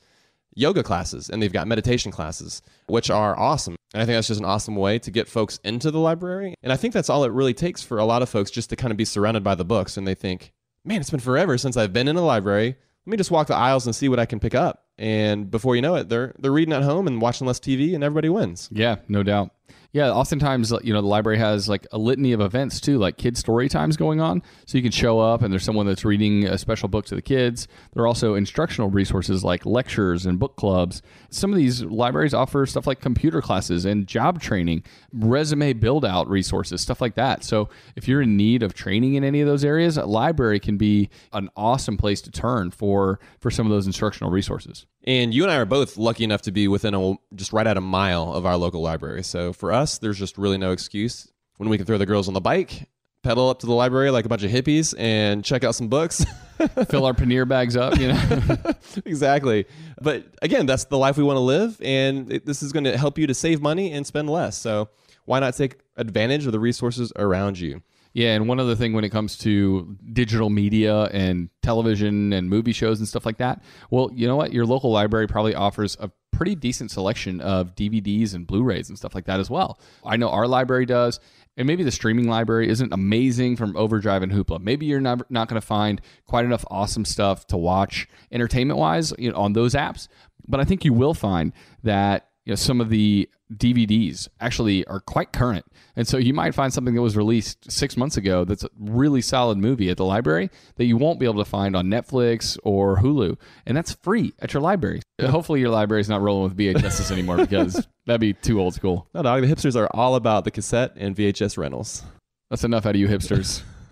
[0.54, 3.76] yoga classes and they've got meditation classes, which are awesome.
[3.94, 6.56] And I think that's just an awesome way to get folks into the library.
[6.62, 8.76] And I think that's all it really takes for a lot of folks just to
[8.76, 10.52] kind of be surrounded by the books and they think,
[10.86, 12.76] man, it's been forever since I've been in a library.
[13.06, 14.86] Let me just walk the aisles and see what I can pick up.
[14.98, 18.04] And before you know it, they're they're reading at home and watching less TV, and
[18.04, 18.70] everybody wins.
[18.72, 19.52] Yeah, no doubt.
[19.94, 23.38] Yeah, oftentimes you know the library has like a litany of events too, like kid
[23.38, 24.42] story times going on.
[24.66, 27.22] So you can show up and there's someone that's reading a special book to the
[27.22, 27.68] kids.
[27.94, 31.02] There are also instructional resources like lectures and book clubs.
[31.30, 36.30] Some of these libraries offer stuff like computer classes and job training, resume build out
[36.30, 37.44] resources, stuff like that.
[37.44, 40.78] So if you're in need of training in any of those areas, a library can
[40.78, 44.86] be an awesome place to turn for for some of those instructional resources.
[45.04, 47.78] And you and I are both lucky enough to be within a just right at
[47.78, 49.24] a mile of our local library.
[49.24, 52.34] So for us, there's just really no excuse when we can throw the girls on
[52.34, 52.88] the bike,
[53.24, 56.26] pedal up to the library like a bunch of hippies, and check out some books.
[56.90, 58.58] Fill our pannier bags up, you know.
[59.06, 59.66] exactly.
[60.02, 62.98] But again, that's the life we want to live, and it, this is going to
[62.98, 64.58] help you to save money and spend less.
[64.58, 64.90] So
[65.26, 67.82] why not take advantage of the resources around you?
[68.14, 72.74] Yeah, and one other thing when it comes to digital media and television and movie
[72.74, 74.52] shows and stuff like that, well, you know what?
[74.52, 79.16] Your local library probably offers a pretty decent selection of DVDs and Blu-rays and stuff
[79.16, 79.80] like that as well.
[80.04, 81.20] I know our library does,
[81.56, 84.60] and maybe the streaming library isn't amazing from Overdrive and Hoopla.
[84.60, 89.32] Maybe you're not not going to find quite enough awesome stuff to watch entertainment-wise you
[89.32, 90.08] know, on those apps,
[90.48, 95.00] but I think you will find that you know some of the DVDs actually are
[95.00, 95.66] quite current.
[95.96, 99.22] And so you might find something that was released six months ago that's a really
[99.22, 102.98] solid movie at the library that you won't be able to find on Netflix or
[102.98, 103.38] Hulu.
[103.66, 105.02] And that's free at your library.
[105.22, 109.08] Hopefully your library is not rolling with VHSs anymore because that'd be too old school.
[109.14, 109.42] No, dog.
[109.42, 112.04] The hipsters are all about the cassette and VHS rentals.
[112.50, 113.64] That's enough out of you hipsters.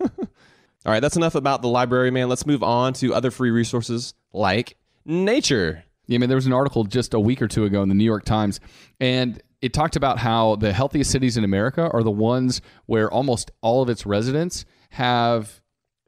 [0.86, 2.30] All right, that's enough about the library, man.
[2.30, 5.84] Let's move on to other free resources like nature.
[6.10, 7.94] Yeah, I mean, there was an article just a week or two ago in the
[7.94, 8.58] New York Times,
[8.98, 13.52] and it talked about how the healthiest cities in America are the ones where almost
[13.60, 15.60] all of its residents have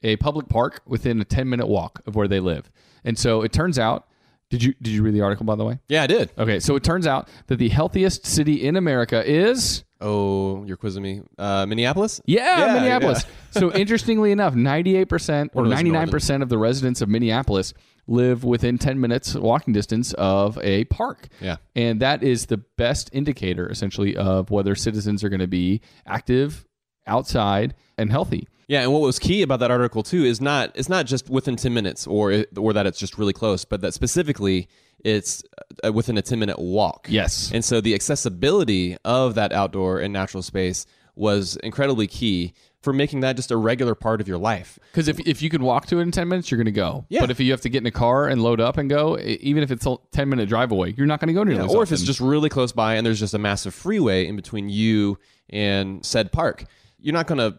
[0.02, 2.68] a public park within a 10 minute walk of where they live.
[3.04, 4.08] And so it turns out,
[4.50, 5.78] did you did you read the article by the way?
[5.88, 6.32] Yeah, I did.
[6.36, 11.02] Okay, so it turns out that the healthiest city in America is Oh, you're quizzing
[11.02, 11.22] me.
[11.38, 12.20] Uh, Minneapolis?
[12.26, 13.24] yeah, Yeah, Minneapolis.
[13.50, 17.72] so interestingly enough, 98% or One of those 99% of the residents of Minneapolis
[18.08, 21.28] live within 10 minutes walking distance of a park.
[21.40, 21.56] Yeah.
[21.76, 26.66] And that is the best indicator essentially of whether citizens are going to be active
[27.06, 28.48] outside and healthy.
[28.68, 31.56] Yeah, and what was key about that article too is not it's not just within
[31.56, 34.68] 10 minutes or or that it's just really close, but that specifically
[35.04, 35.42] it's
[35.84, 37.06] uh, within a 10 minute walk.
[37.10, 37.50] Yes.
[37.52, 43.20] And so the accessibility of that outdoor and natural space was incredibly key for making
[43.20, 44.78] that just a regular part of your life.
[44.90, 47.04] Because if, if you can walk to it in 10 minutes, you're going to go.
[47.08, 47.20] Yeah.
[47.20, 49.62] But if you have to get in a car and load up and go, even
[49.62, 51.82] if it's a 10 minute drive away, you're not going to go nearly as or
[51.82, 55.18] if it's just really close by and there's just a massive freeway in between you
[55.50, 56.64] and said park,
[56.98, 57.56] you're not going to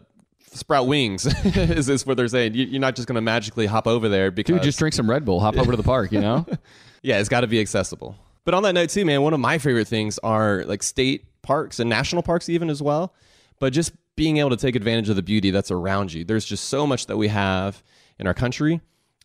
[0.52, 2.54] sprout wings, is, is what they're saying.
[2.54, 5.08] You- You're not just going to magically hop over there because Dude, just drink some
[5.08, 6.44] Red Bull, hop over to the park, you know?
[7.04, 8.16] Yeah, it's got to be accessible.
[8.44, 11.78] But on that note, too, man, one of my favorite things are like state parks
[11.78, 13.14] and national parks, even as well.
[13.60, 16.24] But just being able to take advantage of the beauty that's around you.
[16.24, 17.82] There's just so much that we have
[18.18, 18.80] in our country.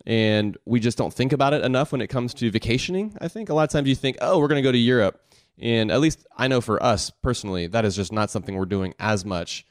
[0.05, 3.15] and we just don't think about it enough when it comes to vacationing.
[3.21, 5.21] I think a lot of times you think, oh, we're going to go to Europe.
[5.57, 8.93] And at least I know for us personally, that is just not something we're doing
[8.97, 9.65] as much,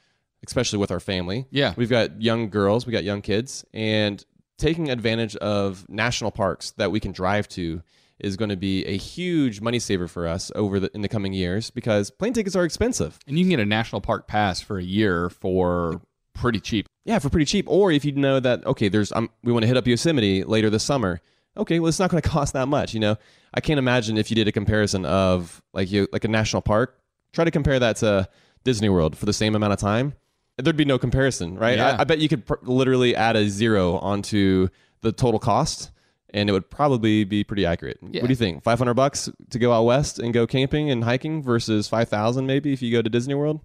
[0.45, 1.47] especially with our family.
[1.49, 1.73] Yeah.
[1.75, 4.23] We've got young girls, we got young kids, and
[4.57, 7.81] taking advantage of national parks that we can drive to
[8.19, 11.33] is going to be a huge money saver for us over the in the coming
[11.33, 13.17] years because plane tickets are expensive.
[13.27, 16.01] And you can get a national park pass for a year for
[16.33, 16.87] pretty cheap.
[17.05, 17.65] Yeah, for pretty cheap.
[17.67, 20.69] Or if you know that okay, there's um, we want to hit up Yosemite later
[20.69, 21.21] this summer.
[21.57, 22.93] Okay, well it's not going to cost that much.
[22.93, 23.17] You know,
[23.53, 26.99] I can't imagine if you did a comparison of like you like a national park.
[27.31, 28.27] Try to compare that to
[28.63, 30.13] Disney World for the same amount of time.
[30.57, 31.77] There'd be no comparison, right?
[31.77, 31.91] Yeah.
[31.91, 34.67] I, I bet you could pr- literally add a zero onto
[35.01, 35.91] the total cost,
[36.33, 37.97] and it would probably be pretty accurate.
[38.01, 38.21] Yeah.
[38.21, 38.63] What do you think?
[38.63, 42.45] Five hundred bucks to go out west and go camping and hiking versus five thousand
[42.47, 43.61] maybe if you go to Disney World?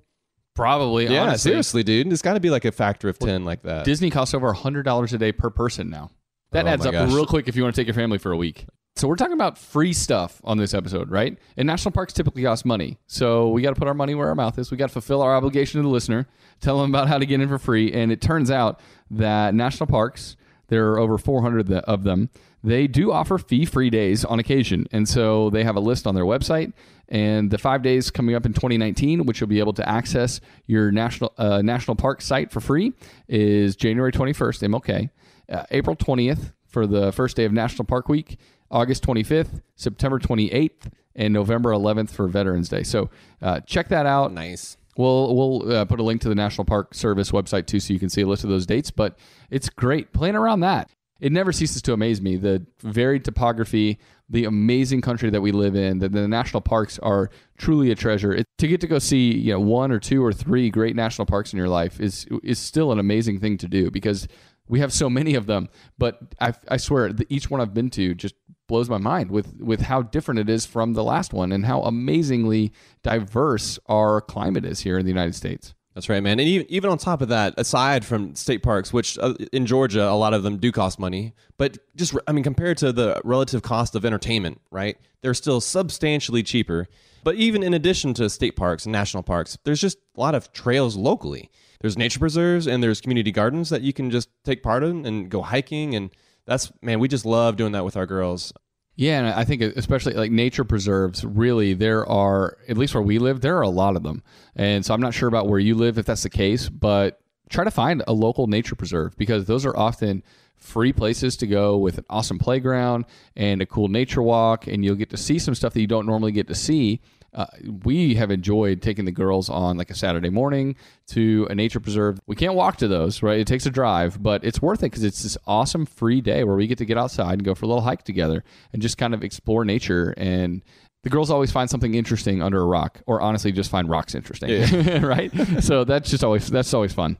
[0.54, 1.50] Probably, Yeah, honestly.
[1.50, 2.12] seriously, dude.
[2.12, 3.84] It's got to be like a factor of ten like that.
[3.84, 6.10] Disney costs over $100 a day per person now.
[6.52, 7.10] That Oh adds up gosh.
[7.12, 8.66] real quick if you want to take your family for a week.
[8.94, 11.36] So we're talking about free stuff on this episode, right?
[11.56, 12.98] And national parks typically cost money.
[13.08, 14.70] So we got to put our money where our mouth is.
[14.70, 16.28] We got to fulfill our obligation to the listener,
[16.60, 17.92] tell them about how to get in for free.
[17.92, 18.78] And it turns out
[19.10, 20.36] that national parks,
[20.68, 22.30] there are over 400 of them,
[22.64, 24.86] they do offer fee-free days on occasion.
[24.90, 26.72] And so they have a list on their website.
[27.10, 30.90] And the five days coming up in 2019, which you'll be able to access your
[30.90, 32.94] national uh, national park site for free,
[33.28, 35.10] is January 21st, MLK,
[35.50, 38.38] uh, April 20th for the first day of National Park Week,
[38.70, 42.82] August 25th, September 28th, and November 11th for Veterans Day.
[42.82, 43.10] So
[43.42, 44.32] uh, check that out.
[44.32, 44.78] nice.
[44.96, 47.98] We'll we'll uh, put a link to the National Park Service website too, so you
[47.98, 48.90] can see a list of those dates.
[48.90, 49.18] But
[49.50, 50.88] it's great playing around that.
[51.24, 55.74] It never ceases to amaze me the varied topography, the amazing country that we live
[55.74, 56.00] in.
[56.00, 58.34] That the national parks are truly a treasure.
[58.34, 61.24] It, to get to go see you know one or two or three great national
[61.24, 64.28] parks in your life is is still an amazing thing to do because
[64.68, 65.70] we have so many of them.
[65.96, 68.34] But I, I swear, each one I've been to just
[68.68, 71.80] blows my mind with with how different it is from the last one and how
[71.84, 72.70] amazingly
[73.02, 75.72] diverse our climate is here in the United States.
[75.94, 76.40] That's right, man.
[76.40, 80.08] And even, even on top of that, aside from state parks, which uh, in Georgia,
[80.08, 83.62] a lot of them do cost money, but just, I mean, compared to the relative
[83.62, 84.96] cost of entertainment, right?
[85.22, 86.88] They're still substantially cheaper.
[87.22, 90.52] But even in addition to state parks and national parks, there's just a lot of
[90.52, 91.48] trails locally.
[91.80, 95.30] There's nature preserves and there's community gardens that you can just take part in and
[95.30, 95.94] go hiking.
[95.94, 96.10] And
[96.44, 98.52] that's, man, we just love doing that with our girls.
[98.96, 103.18] Yeah, and I think especially like nature preserves, really, there are, at least where we
[103.18, 104.22] live, there are a lot of them.
[104.54, 107.64] And so I'm not sure about where you live if that's the case, but try
[107.64, 110.22] to find a local nature preserve because those are often
[110.56, 113.04] free places to go with an awesome playground
[113.36, 116.06] and a cool nature walk, and you'll get to see some stuff that you don't
[116.06, 117.00] normally get to see.
[117.34, 117.46] Uh,
[117.82, 120.76] we have enjoyed taking the girls on like a Saturday morning
[121.08, 122.20] to a nature preserve.
[122.26, 123.40] We can't walk to those, right?
[123.40, 126.56] It takes a drive, but it's worth it because it's this awesome free day where
[126.56, 129.14] we get to get outside and go for a little hike together and just kind
[129.14, 130.14] of explore nature.
[130.16, 130.62] And
[131.02, 135.02] the girls always find something interesting under a rock, or honestly, just find rocks interesting,
[135.02, 135.30] right?
[135.62, 137.18] So that's just always that's always fun.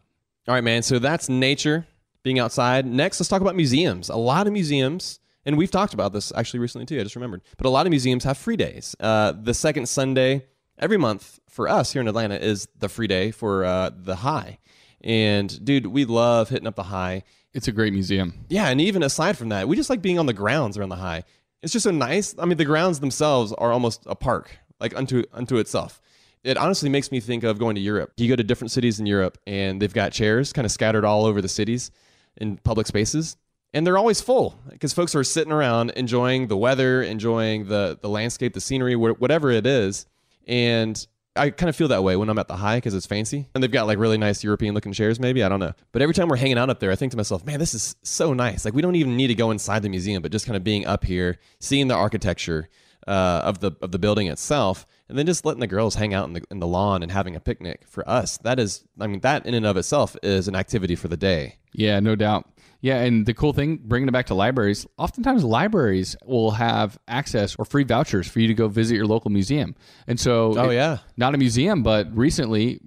[0.49, 0.83] All right, man.
[0.83, 1.87] So that's nature,
[2.23, 2.87] being outside.
[2.87, 4.09] Next, let's talk about museums.
[4.09, 6.99] A lot of museums, and we've talked about this actually recently too.
[6.99, 7.43] I just remembered.
[7.57, 8.97] But a lot of museums have free days.
[8.99, 10.47] Uh, the second Sunday
[10.79, 14.59] every month for us here in Atlanta is the free day for uh, the High.
[15.03, 17.25] And dude, we love hitting up the High.
[17.53, 18.45] It's a great museum.
[18.49, 20.97] Yeah, and even aside from that, we just like being on the grounds around the
[20.97, 21.25] High.
[21.63, 22.35] It's just so nice.
[22.39, 26.01] I mean, the grounds themselves are almost a park, like unto unto itself.
[26.43, 28.13] It honestly makes me think of going to Europe.
[28.19, 31.25] You go to different cities in Europe, and they've got chairs kind of scattered all
[31.25, 31.91] over the cities
[32.37, 33.37] in public spaces,
[33.75, 38.09] and they're always full because folks are sitting around enjoying the weather, enjoying the the
[38.09, 40.07] landscape, the scenery, whatever it is.
[40.47, 41.07] And
[41.37, 43.63] I kind of feel that way when I'm at the high because it's fancy and
[43.63, 45.43] they've got like really nice European looking chairs, maybe.
[45.43, 45.73] I don't know.
[45.91, 47.97] But every time we're hanging out up there, I think to myself, man, this is
[48.03, 48.65] so nice.
[48.65, 50.87] Like, we don't even need to go inside the museum, but just kind of being
[50.87, 52.69] up here, seeing the architecture
[53.09, 56.27] uh, of, the, of the building itself, and then just letting the girls hang out
[56.29, 57.83] in the, in the lawn and having a picnic.
[57.87, 61.09] For us, that is, I mean, that in and of itself is an activity for
[61.09, 61.57] the day.
[61.73, 62.49] Yeah, no doubt.
[62.85, 67.57] Yeah, and the cool thing, bringing it back to libraries, oftentimes libraries will have access
[67.59, 69.75] or free vouchers for you to go visit your local museum.
[70.07, 70.99] And so, Oh, it- yeah.
[71.17, 72.81] not a museum, but recently,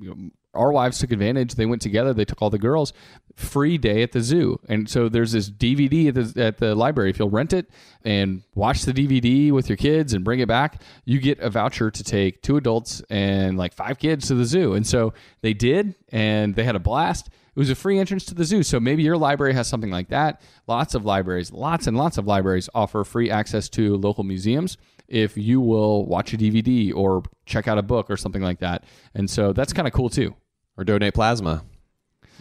[0.54, 1.56] our wives took advantage.
[1.56, 2.14] They went together.
[2.14, 2.93] They took all the girls.
[3.36, 7.10] Free day at the zoo, and so there's this DVD at the at the library.
[7.12, 7.68] If you'll rent it
[8.04, 11.89] and watch the DVD with your kids and bring it back, you get a voucher
[11.89, 14.74] to take two adults and like five kids to the zoo.
[14.74, 17.30] And so they did, and they had a blast.
[17.58, 18.62] It was a free entrance to the zoo.
[18.62, 20.41] So maybe your library has something like that.
[20.68, 24.78] Lots of libraries, lots and lots of libraries offer free access to local museums
[25.08, 28.84] if you will watch a DVD or check out a book or something like that.
[29.16, 30.36] And so that's kind of cool too.
[30.78, 31.64] Or donate plasma.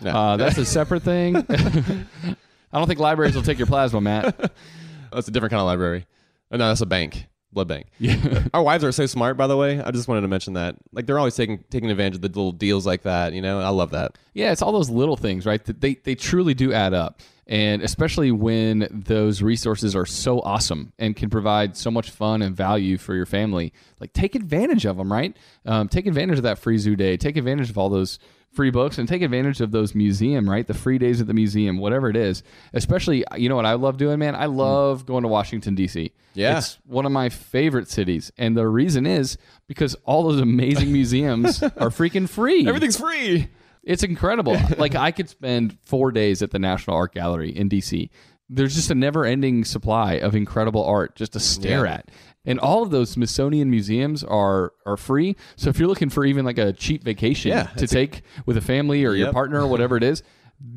[0.03, 0.11] No.
[0.11, 1.37] Uh, that's a separate thing.
[1.49, 4.39] I don't think libraries will take your plasma, Matt.
[5.11, 6.05] That's a different kind of library.
[6.51, 7.27] Oh, no, that's a bank.
[7.57, 7.87] Blood bank.
[7.99, 8.43] Yeah.
[8.55, 9.81] Our wives are so smart, by the way.
[9.81, 10.77] I just wanted to mention that.
[10.93, 13.33] Like they're always taking taking advantage of the little deals like that.
[13.33, 14.19] You know, I love that.
[14.35, 15.65] Yeah, it's all those little things, right?
[15.65, 17.23] That they they truly do add up.
[17.47, 22.55] And especially when those resources are so awesome and can provide so much fun and
[22.55, 25.35] value for your family, like take advantage of them, right?
[25.65, 27.17] Um, take advantage of that free zoo day.
[27.17, 28.19] Take advantage of all those
[28.53, 30.67] free books and take advantage of those museum, right?
[30.67, 32.43] The free days at the museum, whatever it is.
[32.73, 34.35] Especially, you know what I love doing, man?
[34.35, 34.57] I mm.
[34.57, 36.13] love going to Washington D.C.
[36.35, 36.59] Yeah.
[36.59, 41.63] it's one of my favorite cities, and the reason is because all those amazing museums
[41.63, 42.67] are freaking free.
[42.67, 43.49] Everything's free.
[43.83, 44.59] It's incredible.
[44.79, 48.11] like I could spend four days at the National Art Gallery in DC.
[48.49, 51.95] There's just a never-ending supply of incredible art just to stare Yeah.
[51.95, 52.11] at.
[52.47, 55.37] And all of those Smithsonian museums are are free.
[55.57, 58.61] So if you're looking for even like a cheap vacation Yeah, to take with a
[58.61, 60.23] family or your partner or whatever it is,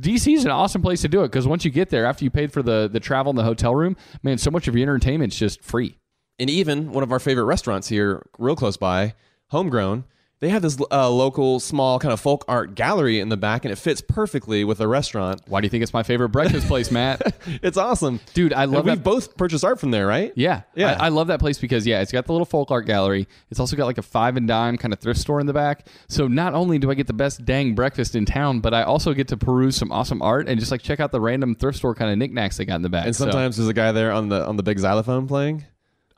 [0.01, 2.31] DC is an awesome place to do it because once you get there, after you
[2.31, 5.37] paid for the the travel and the hotel room, man, so much of your entertainment's
[5.37, 5.97] just free.
[6.39, 9.13] And even one of our favorite restaurants here, real close by,
[9.47, 10.05] Homegrown,
[10.41, 13.71] they have this uh, local small kind of folk art gallery in the back, and
[13.73, 15.41] it fits perfectly with the restaurant.
[15.47, 17.21] Why do you think it's my favorite breakfast place, Matt?
[17.61, 20.31] It's awesome, Dude, I And love we've both purchased art from there, right?
[20.35, 20.97] Yeah, Yeah.
[20.99, 23.27] I, I love that place because yeah, it's got the little folk art gallery.
[23.49, 25.87] It's also got like a five and dime kind of thrift store in the back.
[26.07, 29.13] So not only do I get the best dang breakfast in town, but I also
[29.13, 31.95] get to peruse some awesome art and just like check out the random thrift store
[31.95, 33.05] kind of knickknacks they got in the back.
[33.07, 35.65] And So, sometimes there's a guy there on the on the big xylophone playing.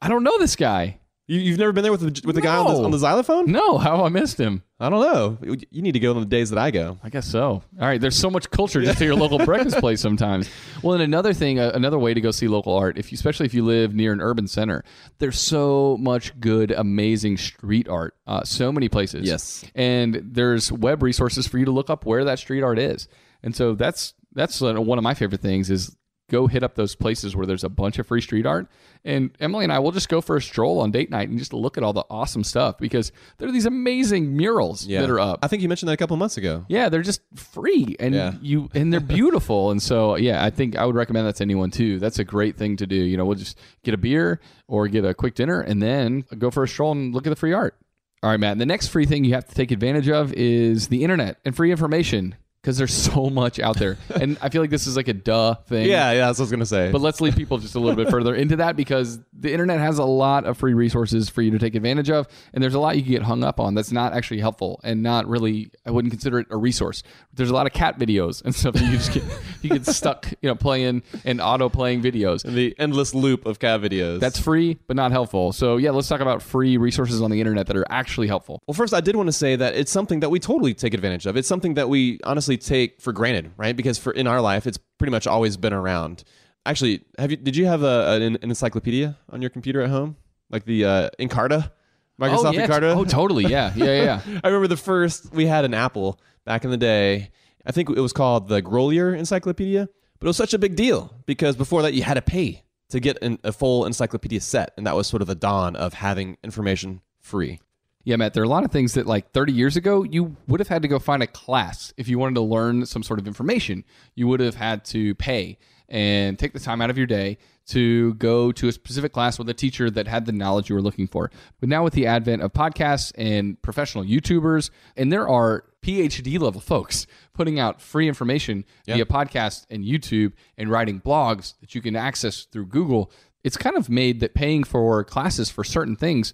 [0.02, 1.00] I don't know this guy.
[1.32, 2.84] You, you've never been there with the, with the guy on the, No.
[2.86, 3.50] on the xylophone?
[3.52, 4.64] No, how I missed him.
[4.82, 5.38] I don't know.
[5.42, 6.98] You- You need to go on the days that I go.
[7.04, 7.46] I guess so.
[7.48, 10.50] All right, there's so much culture just to your local breakfast place sometimes.
[10.84, 13.46] Well, and another thing, uh, another way to go see local art, if you, especially
[13.46, 14.84] if you live near an urban center,
[15.20, 18.14] there's so much good, amazing street art.
[18.28, 19.26] Uh, so many places.
[19.26, 19.64] Yes.
[19.74, 23.08] and there's web resources for you to look up where that street art is.
[23.42, 25.96] And so that's that's uh, one of my favorite things is
[26.32, 28.68] go hit up those places where there's a bunch of free street art.
[29.04, 31.54] And Emily and I will just go for a stroll on date night and just
[31.54, 35.40] look at all the awesome stuff because there are these amazing murals that are up.
[35.44, 36.66] I think you mentioned that a couple months ago.
[36.70, 38.34] Yeah, they're just free and Yeah.
[38.42, 39.72] you and they're beautiful.
[39.72, 42.00] and so yeah, I think I would recommend that to anyone too.
[42.00, 42.96] That's a great thing to do.
[42.96, 46.50] You know, we'll just get a beer or get a quick dinner and then go
[46.52, 47.76] for a stroll and look at the free art.
[48.24, 48.60] All right, Matt.
[48.60, 51.72] The next free thing you have to take advantage of is the internet and free
[51.72, 53.98] information because there's so much out there.
[54.20, 55.88] and I feel like this is like a duh thing.
[55.88, 56.92] Yeah, yeah, that's what I was gonna say.
[56.92, 59.98] But let's lead people just a little bit further into that because the internet has
[59.98, 62.96] a lot of free resources for you to take advantage of, and there's a lot
[62.98, 65.72] you can get hung up on that's not actually helpful and not really.
[65.86, 67.04] I wouldn't consider it a resource.
[67.34, 69.24] There's a lot of cat videos and stuff that you just get
[69.62, 72.46] you get stuck, you know, playing and auto playing videos.
[72.46, 74.20] And the endless loop of cat videos.
[74.20, 75.52] That's free but not helpful.
[75.52, 78.62] So yeah, let's talk about free resources on the internet that are actually helpful.
[78.68, 81.26] Well, first, I did want to say that it's something that we totally take advantage
[81.26, 81.38] of.
[81.38, 83.76] It's something that we honestly take for granted, right?
[83.76, 86.24] Because for in our life, it's pretty much always been around.
[86.66, 87.38] Actually, have you?
[87.38, 90.16] Did you have a, an, an encyclopedia on your computer at home,
[90.50, 91.72] like the uh, Encarta,
[92.20, 92.68] Microsoft oh, yeah.
[92.68, 92.96] Encarta?
[92.96, 93.46] Oh, totally.
[93.46, 93.74] Yeah.
[93.76, 93.86] Yeah.
[93.86, 94.22] Yeah.
[94.26, 94.40] yeah.
[94.44, 97.32] I remember the first we had an Apple back in the day.
[97.66, 99.88] I think it was called the Grolier Encyclopedia,
[100.20, 103.00] but it was such a big deal because before that you had to pay to
[103.00, 106.38] get an, a full encyclopedia set, and that was sort of the dawn of having
[106.44, 107.60] information free.
[108.04, 110.60] Yeah, Matt, there are a lot of things that like 30 years ago, you would
[110.60, 111.94] have had to go find a class.
[111.98, 113.84] If you wanted to learn some sort of information,
[114.16, 117.38] you would have had to pay and take the time out of your day
[117.68, 120.82] to go to a specific class with a teacher that had the knowledge you were
[120.82, 121.30] looking for.
[121.60, 126.62] But now with the advent of podcasts and professional YouTubers, and there are PhD level
[126.62, 131.96] folks putting out free information via podcast and YouTube and writing blogs that you can
[131.96, 133.12] access through Google.
[133.44, 136.34] It's kind of made that paying for classes for certain things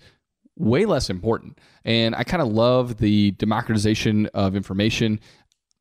[0.57, 1.59] way less important.
[1.85, 5.19] And I kind of love the democratization of information.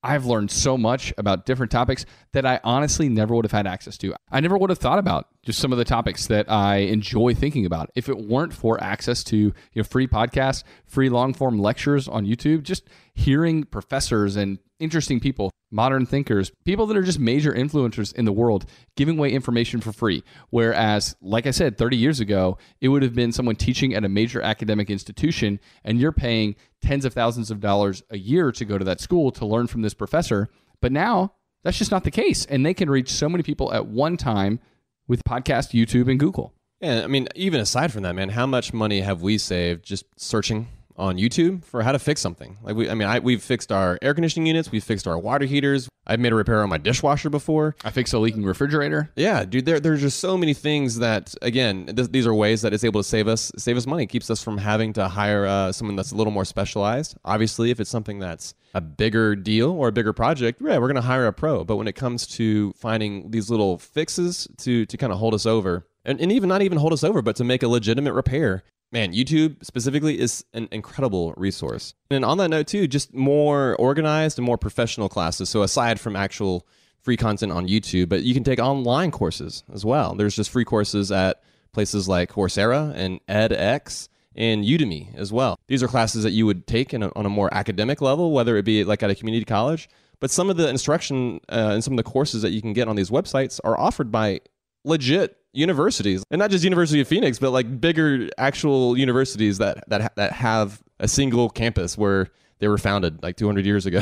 [0.02, 3.98] I've learned so much about different topics that I honestly never would have had access
[3.98, 4.14] to.
[4.30, 7.66] I never would have thought about just some of the topics that I enjoy thinking
[7.66, 12.06] about if it weren't for access to you know free podcasts, free long form lectures
[12.06, 17.52] on YouTube, just hearing professors and interesting people, modern thinkers, people that are just major
[17.52, 20.22] influencers in the world giving away information for free.
[20.50, 24.08] Whereas, like I said, 30 years ago, it would have been someone teaching at a
[24.08, 28.76] major academic institution and you're paying tens of thousands of dollars a year to go
[28.76, 30.48] to that school to learn from this professor.
[30.82, 31.32] But now
[31.64, 32.44] that's just not the case.
[32.44, 34.60] And they can reach so many people at one time
[35.08, 36.52] with podcast, YouTube, and Google.
[36.80, 40.04] Yeah, I mean, even aside from that, man, how much money have we saved just
[40.18, 40.68] searching
[40.99, 42.57] on YouTube for how to fix something.
[42.62, 45.44] Like we, I mean, I, we've fixed our air conditioning units, we've fixed our water
[45.44, 45.88] heaters.
[46.09, 47.74] I've made a repair on my dishwasher before.
[47.84, 49.11] I fixed a leaking refrigerator.
[49.16, 52.72] Yeah, dude, there there's just so many things that again, th- these are ways that
[52.72, 55.72] it's able to save us save us money, keeps us from having to hire uh,
[55.72, 57.16] someone that's a little more specialized.
[57.24, 60.94] Obviously, if it's something that's a bigger deal or a bigger project, yeah, we're going
[60.97, 61.64] to hire a pro.
[61.64, 65.44] But when it comes to finding these little fixes to to kind of hold us
[65.44, 68.62] over, and, and even not even hold us over, but to make a legitimate repair,
[68.97, 71.92] man, YouTube specifically is an incredible resource.
[72.11, 75.51] And on that note, too, just more organized and more professional classes.
[75.51, 76.66] So aside from actual
[77.03, 80.14] free content on YouTube, but you can take online courses as well.
[80.14, 81.42] There's just free courses at
[81.72, 85.59] places like Coursera and edX and Udemy as well.
[85.68, 88.64] These are classes that you would take a, on a more academic level, whether it
[88.64, 89.90] be like at a community college.
[90.20, 92.88] But some of the instruction uh, and some of the courses that you can get
[92.88, 94.40] on these websites are offered by
[94.87, 100.14] legit universities, and not just University of Phoenix, but like bigger actual universities that that
[100.16, 102.28] that have a single campus where
[102.59, 104.01] they were founded like 200 years ago.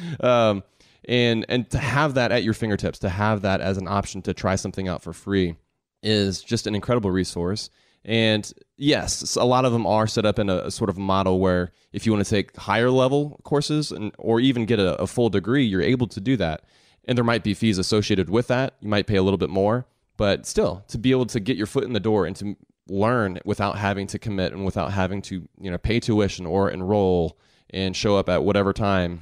[0.20, 0.62] um,
[1.08, 4.34] and and to have that at your fingertips, to have that as an option to
[4.34, 5.56] try something out for free,
[6.02, 7.70] is just an incredible resource.
[8.04, 11.40] And yes, a lot of them are set up in a, a, sort of model
[11.40, 15.08] where if you want to take higher level courses and or even get a, a
[15.08, 16.62] full degree, you're able to do that.
[17.04, 18.74] And there might be fees associated with that.
[18.80, 21.66] You might pay a little bit more but still to be able to get your
[21.66, 22.56] foot in the door and to
[22.88, 27.38] learn without having to commit and without having to you know pay tuition or enroll
[27.70, 29.20] and show up at whatever time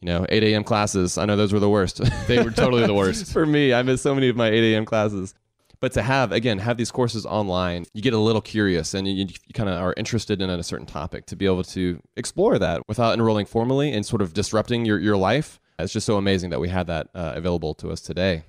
[0.00, 1.16] you know 8 a.m classes.
[1.16, 2.00] I know those were the worst.
[2.26, 3.32] They were totally the worst.
[3.32, 5.34] For me i missed so many of my 8 a.m classes.
[5.80, 9.26] But to have again have these courses online you get a little curious and you,
[9.26, 12.82] you kind of are interested in a certain topic to be able to explore that
[12.88, 15.60] without enrolling formally and sort of disrupting your, your life.
[15.78, 18.42] It's just so amazing that we have that uh, available to us today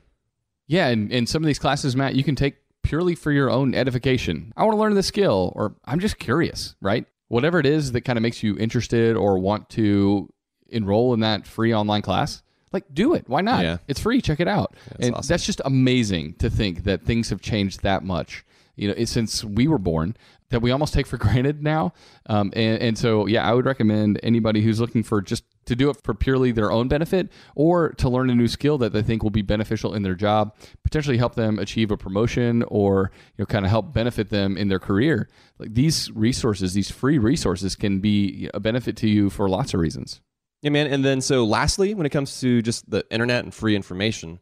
[0.70, 3.74] yeah, and, and some of these classes, Matt, you can take purely for your own
[3.74, 4.54] edification.
[4.56, 7.08] I want to learn the skill, or I'm just curious, right?
[7.28, 10.32] Whatever it is that kind of makes you interested or want to
[10.70, 13.28] enroll in that free online class, like do it.
[13.28, 13.64] Why not?
[13.64, 13.78] Yeah.
[13.88, 14.22] It's free.
[14.22, 14.76] Check it out.
[14.90, 15.34] That's and awesome.
[15.34, 18.46] that's just amazing to think that things have changed that much.
[18.76, 20.16] You know, since we were born,
[20.50, 21.94] that we almost take for granted now.
[22.28, 25.90] Um, and, and so, yeah, I would recommend anybody who's looking for just to do
[25.90, 29.24] it for purely their own benefit or to learn a new skill that they think
[29.24, 33.46] will be beneficial in their job, potentially help them achieve a promotion or you know
[33.46, 35.30] kind of help benefit them in their career.
[35.58, 39.80] Like these resources, these free resources can be a benefit to you for lots of
[39.80, 40.22] reasons.
[40.62, 40.88] Yeah, man.
[40.88, 44.40] And then, so lastly, when it comes to just the internet and free information,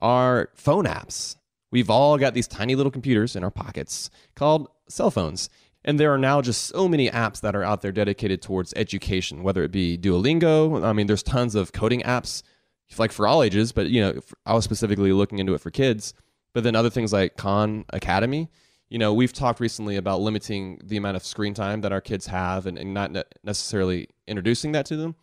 [0.00, 1.36] are phone apps.
[1.72, 5.48] We've all got these tiny little computers in our pockets called cell phones.
[5.86, 9.44] And there are now just so many apps that are out there dedicated towards education,
[9.44, 10.84] whether it be Duolingo.
[10.84, 12.42] I mean, there's tons of coding apps,
[12.98, 16.12] like for all ages, but you know, I was specifically looking into it for kids.
[16.52, 18.48] But then other things like Khan Academy.
[18.88, 22.26] You know, we've talked recently about limiting the amount of screen time that our kids
[22.26, 25.14] have and, and not ne- necessarily introducing that to them.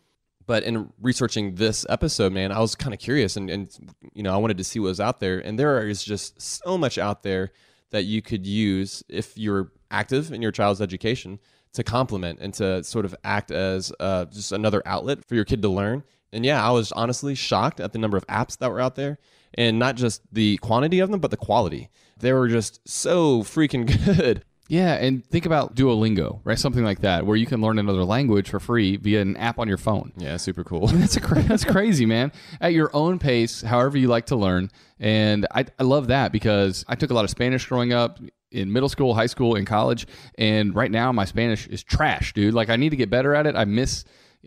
[0.46, 3.68] But in researching this episode, man, I was kind of curious and, and,
[4.12, 5.38] you know, I wanted to see what was out there.
[5.38, 7.52] And there is just so much out there
[7.90, 11.38] that you could use if you're active in your child's education
[11.72, 15.62] to complement and to sort of act as uh, just another outlet for your kid
[15.62, 16.02] to learn.
[16.32, 19.18] And yeah, I was honestly shocked at the number of apps that were out there
[19.54, 21.90] and not just the quantity of them, but the quality.
[22.18, 24.44] They were just so freaking good.
[24.68, 26.58] Yeah, and think about Duolingo, right?
[26.58, 29.68] Something like that, where you can learn another language for free via an app on
[29.68, 30.12] your phone.
[30.16, 30.86] Yeah, super cool.
[30.88, 32.32] That's a cra- that's crazy, man.
[32.60, 36.84] At your own pace, however you like to learn, and I, I love that because
[36.88, 38.18] I took a lot of Spanish growing up
[38.52, 40.06] in middle school, high school, and college,
[40.38, 42.54] and right now my Spanish is trash, dude.
[42.54, 43.56] Like I need to get better at it.
[43.56, 44.04] I miss.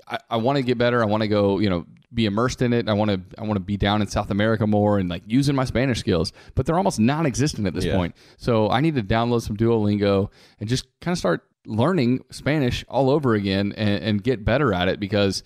[0.07, 1.01] I, I want to get better.
[1.01, 2.87] I want to go, you know, be immersed in it.
[2.89, 5.55] I want to I want to be down in South America more and like using
[5.55, 7.95] my Spanish skills, but they're almost non-existent at this Yeah.
[7.95, 8.15] point.
[8.37, 10.29] So I need to download some Duolingo
[10.59, 14.87] and just kind of start learning Spanish all over again and, and get better at
[14.87, 15.43] it because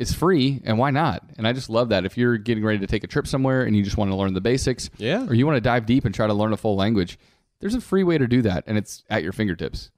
[0.00, 1.22] it's free and why not?
[1.36, 2.04] And I just love that.
[2.04, 4.34] If you're getting ready to take a trip somewhere and you just want to learn
[4.34, 5.26] the basics, Yeah.
[5.26, 7.18] or you want to dive deep and try to learn a full language,
[7.60, 9.90] there's a free way to do that and it's at your fingertips.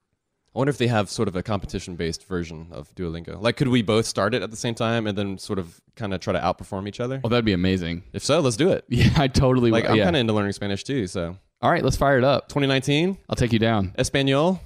[0.54, 3.40] I wonder if they have sort of a competition based version of Duolingo.
[3.40, 6.12] Like, could we both start it at the same time and then sort of kind
[6.12, 7.20] of try to outperform each other?
[7.24, 8.02] Oh, that'd be amazing.
[8.12, 8.84] If so, let's do it.
[8.90, 9.92] Yeah, I totally Like, would.
[9.92, 10.04] I'm yeah.
[10.04, 11.06] kind of into learning Spanish too.
[11.06, 12.48] So, All right, let's fire it up.
[12.48, 13.92] 2019, I'll take you down.
[13.96, 14.60] Espanol.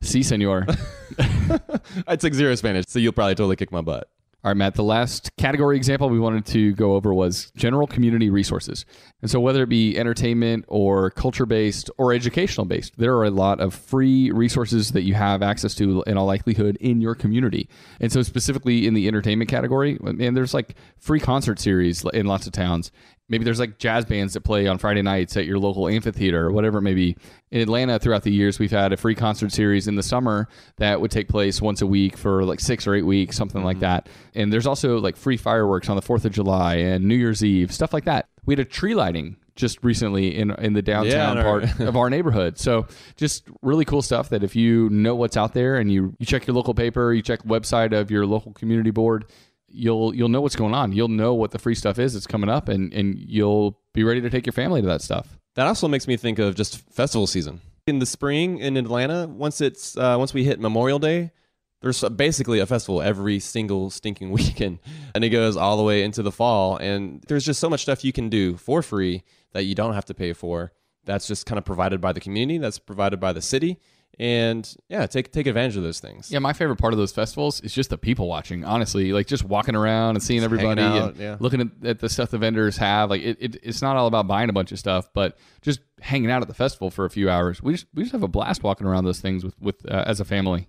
[0.00, 0.66] Si, senor.
[2.06, 4.08] I took zero Spanish, so you'll probably totally kick my butt.
[4.44, 8.30] All right, Matt, the last category example we wanted to go over was general community
[8.30, 8.86] resources.
[9.20, 13.30] And so, whether it be entertainment or culture based or educational based, there are a
[13.30, 17.68] lot of free resources that you have access to in all likelihood in your community.
[18.00, 22.46] And so, specifically in the entertainment category, and there's like free concert series in lots
[22.46, 22.92] of towns.
[23.28, 26.52] Maybe there's like jazz bands that play on Friday nights at your local amphitheater or
[26.52, 27.16] whatever it may be.
[27.50, 31.00] In Atlanta, throughout the years, we've had a free concert series in the summer that
[31.00, 33.84] would take place once a week for like six or eight weeks, something like mm-hmm.
[33.84, 34.08] that.
[34.34, 37.72] And there's also like free fireworks on the 4th of July and New Year's Eve,
[37.72, 38.28] stuff like that.
[38.44, 42.08] We had a tree lighting just recently in in the downtown Yeah, part of our
[42.08, 42.58] neighborhood.
[42.58, 46.24] So just really cool stuff that if you know what's out there and you you
[46.24, 49.26] check your local paper, you check the website of your local community board,
[49.68, 50.92] you'll you'll know what's going on.
[50.92, 54.20] You'll know what the free stuff is that's coming up and and you'll be ready
[54.20, 55.38] to take your family to that stuff.
[55.54, 59.26] That also makes me think of just festival season in the spring in Atlanta.
[59.26, 61.32] Once it's uh, once we hit Memorial Day,
[61.80, 64.78] there's basically a festival every single stinking weekend,
[65.14, 66.76] and it goes all the way into the fall.
[66.76, 70.04] And there's just so much stuff you can do for free that you don't have
[70.06, 70.72] to pay for.
[71.04, 72.58] That's just kind of provided by the community.
[72.58, 73.80] That's provided by the city.
[74.20, 76.30] And yeah, take take advantage of those things.
[76.32, 78.64] Yeah, my favorite part of those festivals is just the people watching.
[78.64, 81.36] Honestly, like just walking around and seeing everybody hanging and yeah.
[81.38, 83.10] looking at, at the stuff the vendors have.
[83.10, 86.32] Like it, it, it's not all about buying a bunch of stuff, but just hanging
[86.32, 87.62] out at the festival for a few hours.
[87.62, 90.18] We just we just have a blast walking around those things with with uh, as
[90.18, 90.66] a family.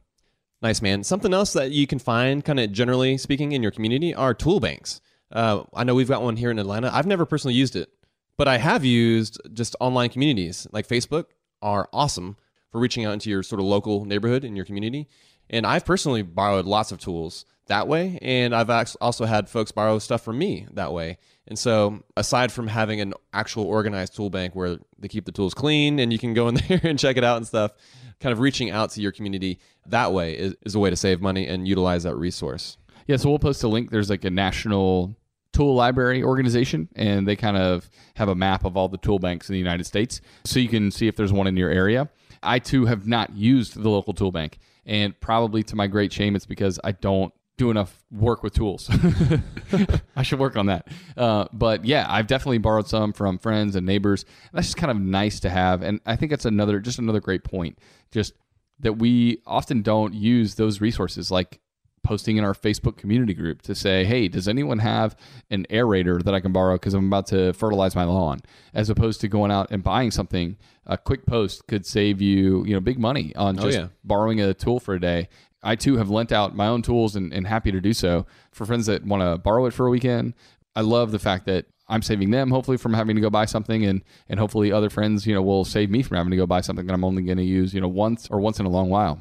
[0.62, 1.04] Nice, man.
[1.04, 4.60] Something else that you can find, kind of generally speaking, in your community are tool
[4.60, 5.02] banks.
[5.32, 6.92] Uh, I know we've got one here in Atlanta.
[6.94, 7.90] I've never personally used it,
[8.38, 11.26] but I have used just online communities like Facebook
[11.64, 12.38] are awesome
[12.72, 15.08] for reaching out into your sort of local neighborhood in your community.
[15.50, 18.70] And I've personally borrowed lots of tools that way, and I've
[19.02, 21.18] also had folks borrow stuff from me that way.
[21.48, 25.54] And so, aside from having an actual organized tool bank where they keep the tools
[25.54, 27.72] clean and you can go in there and check it out and stuff,
[28.20, 31.22] kind of reaching out to your community that way is, is a way to save
[31.22, 32.78] money and utilize that resource.
[33.08, 33.90] Yeah, so we'll post a link.
[33.90, 35.16] There's like a national
[35.52, 39.50] tool library organization, and they kind of have a map of all the tool banks
[39.50, 42.10] in the United States, so you can see if there's one in your area.
[42.44, 46.36] I too have not used the local tool bank, and probably to my great shame,
[46.36, 48.90] it's because I don't do enough work with tools.
[50.16, 50.88] I should work on that.
[51.18, 54.26] Uh, but yeah, I've definitely borrowed some from friends and neighbors.
[54.54, 57.44] That's just kind of nice to have, and I think that's another just another great
[57.44, 57.78] point.
[58.12, 58.34] Just
[58.80, 61.60] that we often don't use those resources like
[62.04, 65.16] posting in our Facebook community group to say, hey, does anyone have
[65.50, 68.40] an aerator that I can borrow because I'm about to fertilize my lawn?
[68.74, 72.74] As opposed to going out and buying something, a quick post could save you, you
[72.74, 73.88] know, big money on Oh, just yeah.
[74.04, 75.30] borrowing a tool for a day.
[75.62, 78.66] I too have lent out my own tools and, and happy to do so for
[78.66, 80.34] friends that want to borrow it for a weekend.
[80.76, 83.84] I love the fact that I'm saving them hopefully from having to go buy something
[83.84, 86.62] and and hopefully other friends, you know, will save me from having to go buy
[86.62, 88.90] something that I'm only going to use, you know, once or once in a long
[88.90, 89.20] while.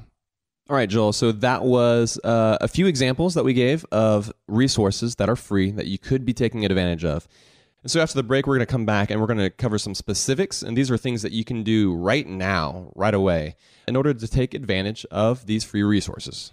[0.68, 1.14] All right, Joel.
[1.14, 5.70] So that was uh, a few examples that we gave of resources that are free
[5.70, 7.26] that you could be taking advantage of.
[7.82, 9.78] And so after the break, we're going to come back and we're going to cover
[9.78, 10.62] some specifics.
[10.62, 13.56] And these are things that you can do right now, right away,
[13.86, 16.52] in order to take advantage of these free resources.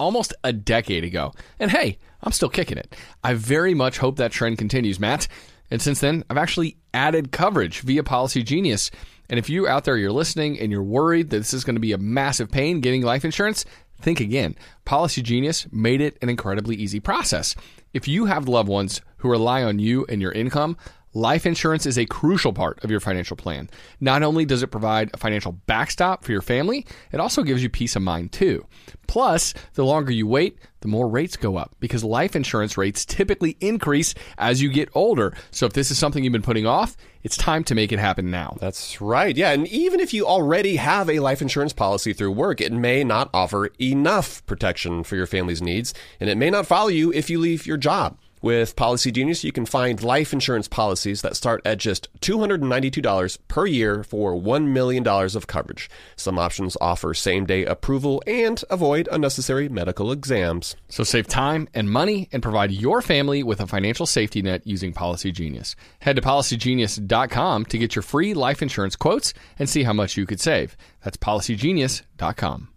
[0.00, 1.32] almost a decade ago.
[1.60, 2.96] And hey, I'm still kicking it.
[3.22, 5.28] I very much hope that trend continues, Matt.
[5.70, 8.90] And since then, I've actually added coverage via Policygenius.
[9.28, 11.80] And if you out there you're listening and you're worried that this is going to
[11.80, 13.64] be a massive pain getting life insurance,
[14.00, 14.56] think again.
[14.84, 17.54] Policygenius made it an incredibly easy process.
[17.92, 20.76] If you have loved ones who rely on you and your income,
[21.12, 23.68] Life insurance is a crucial part of your financial plan.
[23.98, 27.68] Not only does it provide a financial backstop for your family, it also gives you
[27.68, 28.64] peace of mind too.
[29.08, 33.56] Plus, the longer you wait, the more rates go up because life insurance rates typically
[33.58, 35.34] increase as you get older.
[35.50, 38.30] So if this is something you've been putting off, it's time to make it happen
[38.30, 38.56] now.
[38.60, 39.36] That's right.
[39.36, 39.50] Yeah.
[39.50, 43.30] And even if you already have a life insurance policy through work, it may not
[43.34, 47.40] offer enough protection for your family's needs, and it may not follow you if you
[47.40, 48.16] leave your job.
[48.42, 54.02] With Policygenius, you can find life insurance policies that start at just $292 per year
[54.02, 55.90] for $1 million of coverage.
[56.16, 60.74] Some options offer same day approval and avoid unnecessary medical exams.
[60.88, 64.94] So save time and money and provide your family with a financial safety net using
[64.94, 65.74] Policygenius.
[66.00, 70.24] Head to policygenius.com to get your free life insurance quotes and see how much you
[70.24, 70.78] could save.
[71.04, 72.68] That's policygenius.com.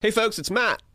[0.00, 0.82] Hey folks, it's Matt.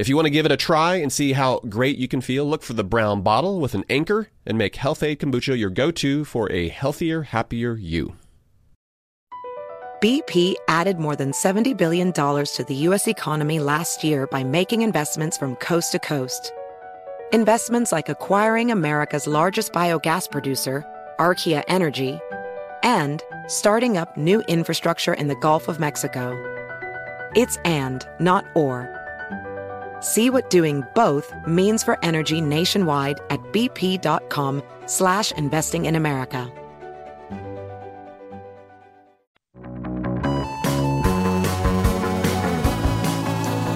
[0.00, 2.46] If you want to give it a try and see how great you can feel,
[2.46, 6.24] look for the brown bottle with an anchor and make Health-Ade Kombucha your go to
[6.24, 8.14] for a healthier, happier you.
[10.02, 13.08] BP added more than $70 billion to the U.S.
[13.08, 16.50] economy last year by making investments from coast to coast.
[17.34, 20.82] Investments like acquiring America's largest biogas producer,
[21.18, 22.18] Archaea Energy,
[22.82, 26.32] and starting up new infrastructure in the Gulf of Mexico.
[27.36, 28.99] It's and, not or.
[30.00, 36.52] See what doing both means for energy nationwide at bp.com slash investing in America.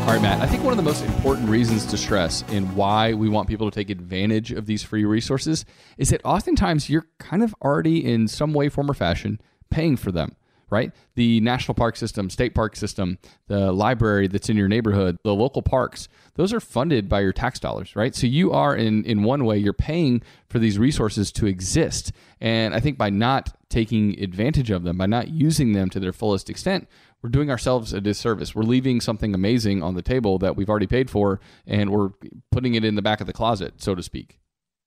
[0.00, 0.40] All right, Matt.
[0.40, 3.70] I think one of the most important reasons to stress in why we want people
[3.70, 5.64] to take advantage of these free resources
[5.98, 10.12] is that oftentimes you're kind of already in some way, form, or fashion paying for
[10.12, 10.36] them
[10.74, 10.90] right?
[11.14, 15.62] The national park system, state park system, the library that's in your neighborhood, the local
[15.62, 18.12] parks, those are funded by your tax dollars, right?
[18.12, 22.10] So you are in in one way you're paying for these resources to exist.
[22.40, 26.12] And I think by not taking advantage of them, by not using them to their
[26.12, 26.88] fullest extent,
[27.22, 28.52] we're doing ourselves a disservice.
[28.52, 32.10] We're leaving something amazing on the table that we've already paid for and we're
[32.50, 34.40] putting it in the back of the closet, so to speak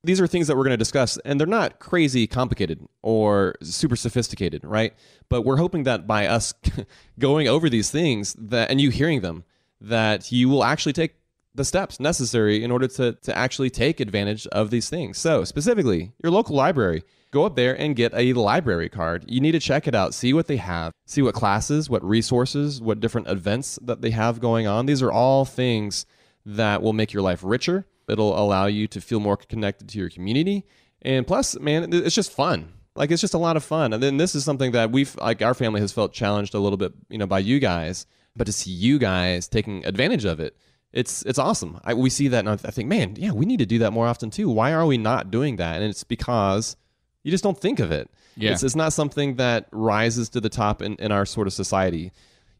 [0.03, 3.95] these are things that we're going to discuss, and they're not crazy complicated or super
[3.95, 4.93] sophisticated, right?
[5.29, 6.53] But we're hoping that by us
[7.19, 9.43] going over these things that and you hearing them,
[9.81, 11.15] that you will actually take
[11.55, 15.17] the steps necessary in order to, to actually take advantage of these things.
[15.17, 19.25] So, specifically, your local library, go up there and get a library card.
[19.27, 22.79] You need to check it out, see what they have, see what classes, what resources,
[22.79, 24.85] what different events that they have going on.
[24.85, 26.05] These are all things
[26.45, 30.09] that will make your life richer It'll allow you to feel more connected to your
[30.09, 30.65] community.
[31.01, 32.73] And plus, man, it's just fun.
[32.95, 33.93] Like it's just a lot of fun.
[33.93, 36.77] And then this is something that we've like our family has felt challenged a little
[36.77, 38.05] bit, you know, by you guys.
[38.35, 40.55] But to see you guys taking advantage of it,
[40.93, 41.79] it's it's awesome.
[41.83, 44.07] I, we see that, and I think, man, yeah, we need to do that more
[44.07, 44.49] often too.
[44.49, 45.81] Why are we not doing that?
[45.81, 46.75] And it's because
[47.23, 48.09] you just don't think of it.
[48.35, 48.51] Yeah.
[48.51, 52.11] It's, it's not something that rises to the top in, in our sort of society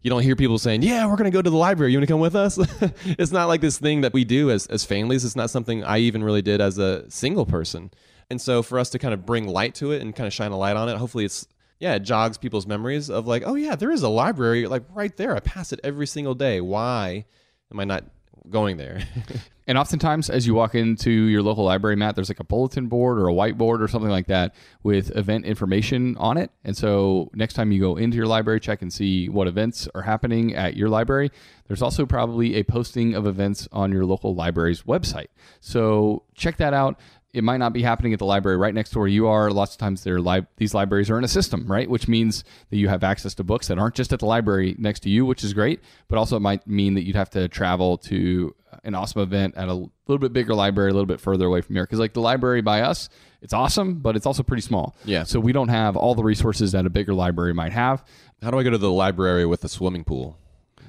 [0.07, 1.91] you don't hear people saying, "Yeah, we're going to go to the library.
[1.91, 2.57] You want to come with us?"
[3.05, 5.25] it's not like this thing that we do as as families.
[5.25, 7.91] It's not something I even really did as a single person.
[8.29, 10.51] And so for us to kind of bring light to it and kind of shine
[10.51, 11.45] a light on it, hopefully it's
[11.79, 15.15] yeah, it jogs people's memories of like, "Oh yeah, there is a library like right
[15.17, 15.35] there.
[15.35, 16.61] I pass it every single day.
[16.61, 17.25] Why
[17.69, 18.05] am I not
[18.49, 19.01] going there?"
[19.67, 23.19] And oftentimes, as you walk into your local library, Matt, there's like a bulletin board
[23.19, 26.51] or a whiteboard or something like that with event information on it.
[26.63, 30.03] And so, next time you go into your library, check and see what events are
[30.03, 31.31] happening at your library.
[31.67, 35.27] There's also probably a posting of events on your local library's website.
[35.59, 36.97] So, check that out
[37.37, 39.51] it might not be happening at the library right next to where you are.
[39.51, 41.89] Lots of times, li- these libraries are in a system, right?
[41.89, 45.01] Which means that you have access to books that aren't just at the library next
[45.01, 45.81] to you, which is great.
[46.07, 49.67] But also, it might mean that you'd have to travel to an awesome event at
[49.67, 51.83] a little bit bigger library, a little bit further away from here.
[51.83, 53.07] Because like the library by us,
[53.41, 54.95] it's awesome, but it's also pretty small.
[55.05, 55.23] Yeah.
[55.23, 58.03] So we don't have all the resources that a bigger library might have.
[58.41, 60.39] How do I go to the library with a swimming pool?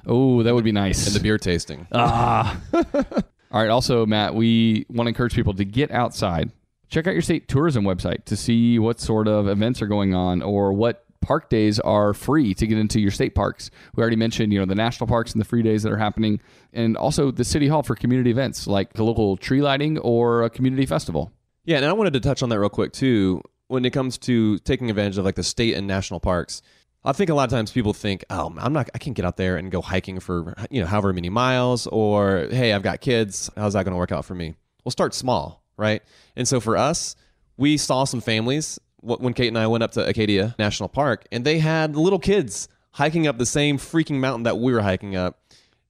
[0.05, 1.05] Oh, that would be nice.
[1.05, 1.87] And the beer tasting.
[1.91, 2.59] Ah.
[3.51, 3.69] All right.
[3.69, 6.51] Also, Matt, we want to encourage people to get outside.
[6.89, 10.41] Check out your state tourism website to see what sort of events are going on
[10.41, 13.69] or what park days are free to get into your state parks.
[13.95, 16.39] We already mentioned, you know, the national parks and the free days that are happening,
[16.73, 20.49] and also the city hall for community events like the local tree lighting or a
[20.49, 21.31] community festival.
[21.65, 23.41] Yeah, and I wanted to touch on that real quick too.
[23.67, 26.63] When it comes to taking advantage of like the state and national parks,
[27.03, 28.89] I think a lot of times people think, "Oh, I'm not.
[28.93, 32.47] I can't get out there and go hiking for you know however many miles," or
[32.51, 33.49] "Hey, I've got kids.
[33.55, 36.01] How's that going to work out for me?" We'll start small, right?
[36.35, 37.15] And so for us,
[37.57, 41.45] we saw some families when Kate and I went up to Acadia National Park, and
[41.45, 45.39] they had little kids hiking up the same freaking mountain that we were hiking up.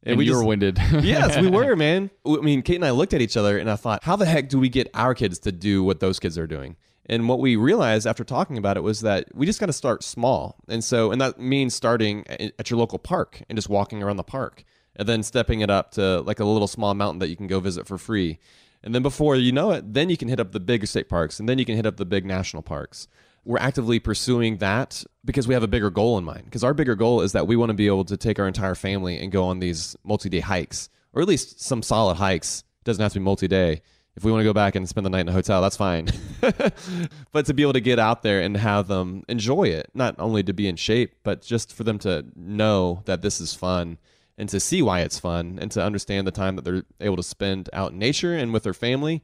[0.04, 0.78] And, we you just- were winded.
[1.02, 2.10] yes, we were, man.
[2.26, 4.48] I mean, Kate and I looked at each other and I thought, how the heck
[4.48, 6.78] do we get our kids to do what those kids are doing?
[7.10, 10.04] And what we realized after talking about it was that we just got to start
[10.04, 10.58] small.
[10.68, 14.24] And so, and that means starting at your local park and just walking around the
[14.24, 14.64] park
[14.96, 17.60] and then stepping it up to like a little small mountain that you can go
[17.60, 18.38] visit for free.
[18.84, 21.40] And then before you know it, then you can hit up the big state parks
[21.40, 23.08] and then you can hit up the big national parks.
[23.44, 26.46] We're actively pursuing that because we have a bigger goal in mind.
[26.46, 28.76] Because our bigger goal is that we want to be able to take our entire
[28.76, 32.64] family and go on these multi day hikes, or at least some solid hikes.
[32.82, 33.82] It doesn't have to be multi day.
[34.16, 36.10] If we want to go back and spend the night in a hotel, that's fine.
[37.32, 40.44] but to be able to get out there and have them enjoy it, not only
[40.44, 43.98] to be in shape, but just for them to know that this is fun
[44.38, 47.24] and to see why it's fun and to understand the time that they're able to
[47.24, 49.22] spend out in nature and with their family.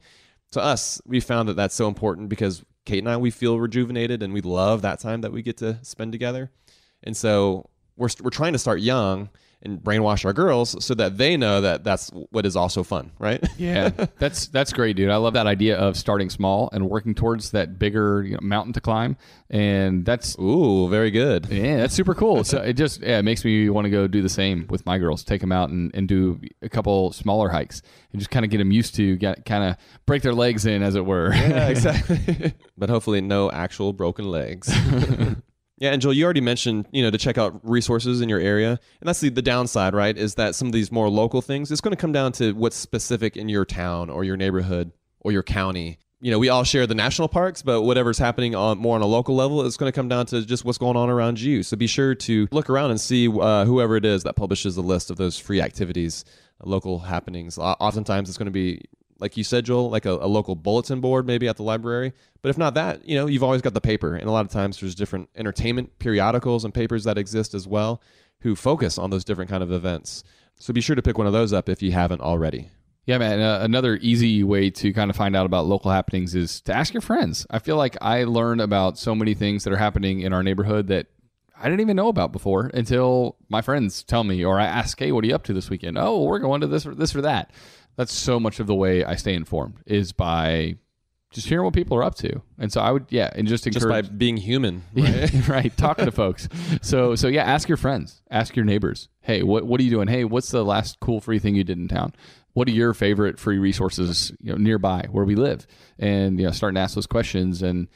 [0.52, 4.22] To us, we found that that's so important because Kate and I, we feel rejuvenated
[4.22, 6.50] and we love that time that we get to spend together.
[7.02, 9.30] And so we're, we're trying to start young
[9.66, 13.42] and brainwash our girls so that they know that that's what is also fun, right?
[13.58, 13.88] Yeah,
[14.18, 15.10] that's that's great, dude.
[15.10, 18.72] I love that idea of starting small and working towards that bigger you know, mountain
[18.74, 19.16] to climb,
[19.48, 21.46] and that's Ooh, very good.
[21.46, 22.44] yeah, that's super cool.
[22.44, 24.98] So it just yeah, it makes me want to go do the same with my
[24.98, 25.24] girls.
[25.24, 27.80] Take them out and, and do a couple smaller hikes
[28.12, 30.82] and just kind of get them used to get kind of break their legs in,
[30.82, 31.34] as it were.
[31.34, 32.54] Yeah, exactly.
[32.76, 34.70] but hopefully, no actual broken legs.
[35.78, 38.70] Yeah, and Joel, you already mentioned, you know, to check out resources in your area,
[38.70, 40.16] and that's the, the downside, right?
[40.16, 42.76] Is that some of these more local things, it's going to come down to what's
[42.76, 45.98] specific in your town or your neighborhood or your county.
[46.22, 49.06] You know, we all share the national parks, but whatever's happening on more on a
[49.06, 51.62] local level, it's going to come down to just what's going on around you.
[51.62, 54.82] So be sure to look around and see uh, whoever it is that publishes a
[54.82, 56.24] list of those free activities,
[56.64, 57.58] local happenings.
[57.58, 58.80] Oftentimes, it's going to be
[59.18, 62.12] like you said, Joel, like a, a local bulletin board maybe at the library.
[62.42, 64.14] But if not that, you know, you've always got the paper.
[64.14, 68.02] And a lot of times there's different entertainment periodicals and papers that exist as well
[68.40, 70.22] who focus on those different kind of events.
[70.58, 72.70] So be sure to pick one of those up if you haven't already.
[73.06, 73.40] Yeah, man.
[73.40, 76.92] Uh, another easy way to kind of find out about local happenings is to ask
[76.92, 77.46] your friends.
[77.50, 80.88] I feel like I learn about so many things that are happening in our neighborhood
[80.88, 81.06] that
[81.58, 85.12] I didn't even know about before until my friends tell me, or I ask, "Hey,
[85.12, 87.22] what are you up to this weekend?" Oh, we're going to this or this or
[87.22, 87.50] that.
[87.96, 90.76] That's so much of the way I stay informed is by
[91.30, 92.40] just hearing what people are up to.
[92.58, 95.14] And so I would, yeah, and just Just by being human, right?
[95.14, 95.48] right?
[95.48, 95.76] right.
[95.76, 96.48] Talking to folks.
[96.82, 99.08] So so yeah, ask your friends, ask your neighbors.
[99.20, 100.08] Hey, what what are you doing?
[100.08, 102.14] Hey, what's the last cool free thing you did in town?
[102.52, 105.66] What are your favorite free resources you know nearby where we live?
[105.98, 107.88] And you know, starting to ask those questions and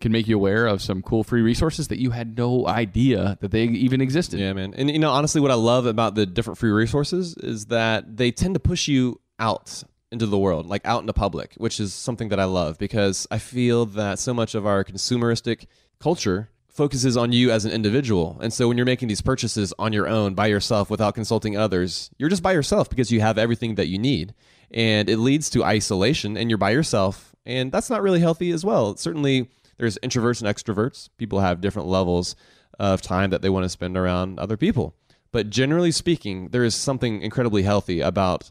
[0.00, 3.50] can make you aware of some cool free resources that you had no idea that
[3.50, 4.38] they even existed.
[4.38, 4.74] Yeah, man.
[4.76, 8.30] And you know, honestly, what I love about the different free resources is that they
[8.30, 12.28] tend to push you out into the world, like out into public, which is something
[12.30, 15.66] that I love because I feel that so much of our consumeristic
[15.98, 18.38] culture focuses on you as an individual.
[18.40, 22.08] And so when you're making these purchases on your own, by yourself, without consulting others,
[22.18, 24.32] you're just by yourself because you have everything that you need.
[24.70, 27.34] And it leads to isolation and you're by yourself.
[27.44, 28.96] And that's not really healthy as well.
[28.96, 31.08] Certainly, there's introverts and extroverts.
[31.18, 32.36] People have different levels
[32.78, 34.94] of time that they want to spend around other people.
[35.32, 38.50] But generally speaking, there is something incredibly healthy about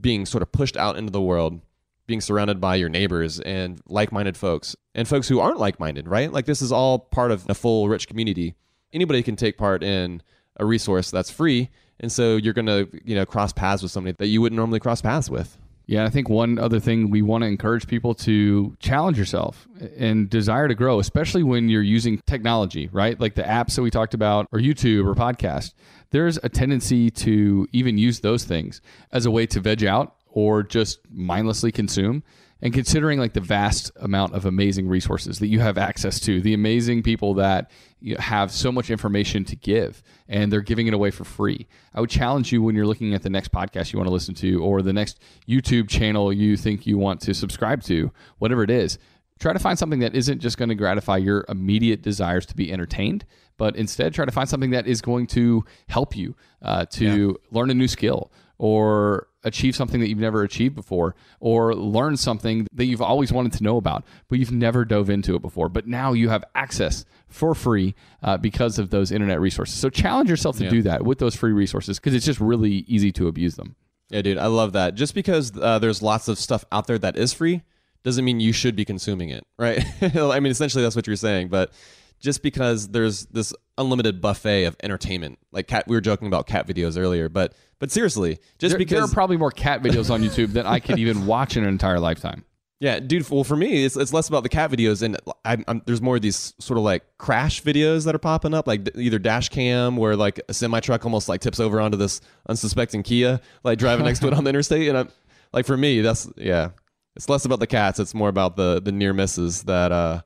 [0.00, 1.60] being sort of pushed out into the world,
[2.06, 6.08] being surrounded by your neighbors and like minded folks and folks who aren't like minded,
[6.08, 6.32] right?
[6.32, 8.54] Like this is all part of a full, rich community.
[8.92, 10.22] Anybody can take part in
[10.56, 11.70] a resource that's free.
[12.00, 14.80] And so you're going to, you know, cross paths with somebody that you wouldn't normally
[14.80, 15.56] cross paths with.
[15.86, 19.66] Yeah, I think one other thing we want to encourage people to challenge yourself
[19.96, 23.18] and desire to grow, especially when you're using technology, right?
[23.18, 25.74] Like the apps that we talked about, or YouTube or podcast.
[26.12, 30.62] There's a tendency to even use those things as a way to veg out or
[30.62, 32.22] just mindlessly consume.
[32.64, 36.54] And considering like the vast amount of amazing resources that you have access to, the
[36.54, 37.72] amazing people that
[38.20, 41.66] have so much information to give, and they're giving it away for free.
[41.92, 44.34] I would challenge you when you're looking at the next podcast you want to listen
[44.36, 48.70] to, or the next YouTube channel you think you want to subscribe to, whatever it
[48.70, 48.96] is.
[49.42, 52.72] Try to find something that isn't just going to gratify your immediate desires to be
[52.72, 53.24] entertained,
[53.56, 57.68] but instead try to find something that is going to help you uh, to learn
[57.68, 62.84] a new skill or achieve something that you've never achieved before or learn something that
[62.84, 66.12] you've always wanted to know about but you've never dove into it before but now
[66.12, 69.74] you have access for free uh, because of those internet resources.
[69.74, 73.10] So challenge yourself to do that with those free resources because it's just really easy
[73.10, 73.74] to abuse them.
[74.08, 74.94] Yeah, dude, I love that.
[74.94, 77.62] Just because uh, there's lots of stuff out there that is free
[78.04, 79.84] doesn't mean you should be consuming it, right?
[80.14, 81.72] I mean, essentially that's what you're saying, but
[82.20, 86.66] just because there's this unlimited buffet of entertainment, like cat, we were joking about cat
[86.66, 90.52] videos earlier, but but seriously, just there, there are probably more cat videos on youtube
[90.52, 92.44] than i could even watch in an entire lifetime
[92.82, 93.30] Yeah, dude.
[93.30, 96.16] Well, for me, it's, it's less about the cat videos, and I, I'm, there's more
[96.16, 99.96] of these sort of like crash videos that are popping up, like either dash cam
[99.96, 104.04] where like a semi truck almost like tips over onto this unsuspecting Kia, like driving
[104.04, 105.08] next to it on the interstate, and I'm
[105.52, 106.70] like, for me, that's yeah,
[107.16, 110.22] it's less about the cats, it's more about the the near misses that uh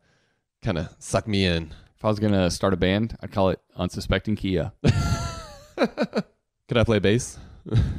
[0.62, 1.72] kind of suck me in.
[1.96, 4.72] If I was gonna start a band, I'd call it Unsuspecting Kia.
[5.76, 7.38] Could I play bass?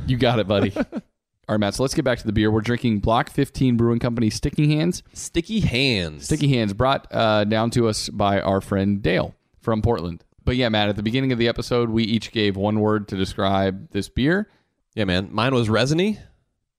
[0.05, 0.73] You got it, buddy.
[1.49, 1.75] All right, Matt.
[1.75, 2.51] So let's get back to the beer.
[2.51, 5.01] We're drinking Block 15 Brewing Company Sticky Hands.
[5.13, 6.25] Sticky hands.
[6.25, 10.25] Sticky Hands brought uh, down to us by our friend Dale from Portland.
[10.43, 13.15] But yeah, Matt, at the beginning of the episode, we each gave one word to
[13.15, 14.49] describe this beer.
[14.93, 15.29] Yeah, man.
[15.31, 16.19] Mine was resiny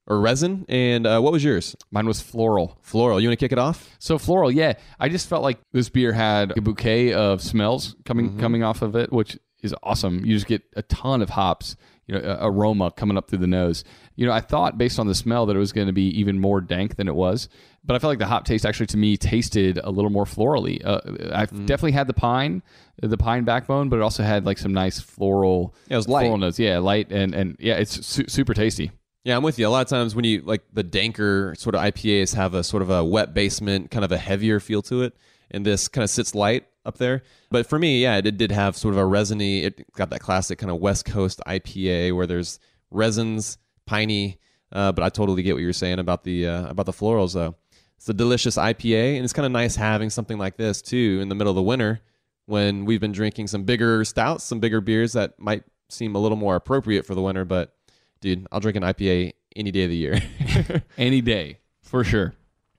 [0.09, 1.77] or resin, and uh, what was yours?
[1.93, 2.79] Mine was floral.
[2.83, 3.21] Floral.
[3.21, 3.89] You want to kick it off?
[3.99, 4.73] So floral, yeah.
[4.99, 8.97] I just felt like this beer had a bouquet of smells coming coming off of
[8.97, 10.25] it, which is awesome.
[10.25, 13.85] You just get a ton of hops, you know, aroma coming up through the nose.
[14.17, 16.41] You know, I thought based on the smell that it was going to be even
[16.41, 17.49] more dank than it was,
[17.85, 20.81] but I felt like the hop taste actually to me tasted a little more florally.
[20.85, 21.01] Uh,
[21.35, 22.63] I definitely had the pine,
[23.03, 25.75] the pine backbone, but it also had like some nice floral.
[25.89, 26.23] Yeah, it was light.
[26.23, 28.91] Floral notes, yeah, light and and yeah, it's su- super tasty.
[29.25, 29.67] Yeah, I'm with you.
[29.67, 32.83] A lot of times when you like the danker sort of IPAs have a sort
[32.83, 35.17] of a wet basement, kind of a heavier feel to it,
[35.51, 37.23] and this kind of sits light up there.
[37.51, 39.65] But for me, yeah, it did have sort of a resiny.
[39.65, 42.59] It got that classic kind of West Coast IPA where there's
[42.91, 44.39] resins, piney.
[44.71, 47.57] Uh, but I totally get what you're saying about the uh, about the florals though.
[47.97, 51.29] It's a delicious IPA, and it's kind of nice having something like this too in
[51.29, 52.01] the middle of the winter
[52.47, 56.37] when we've been drinking some bigger stouts, some bigger beers that might seem a little
[56.37, 57.45] more appropriate for the winter.
[57.45, 57.75] But
[58.21, 60.21] dude, I'll drink an IPA any day of the year.
[60.99, 62.35] any day for sure.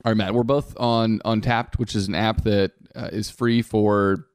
[0.05, 3.61] All right, Matt, we're both on Untappd, which is an app that uh, is free
[3.61, 4.25] for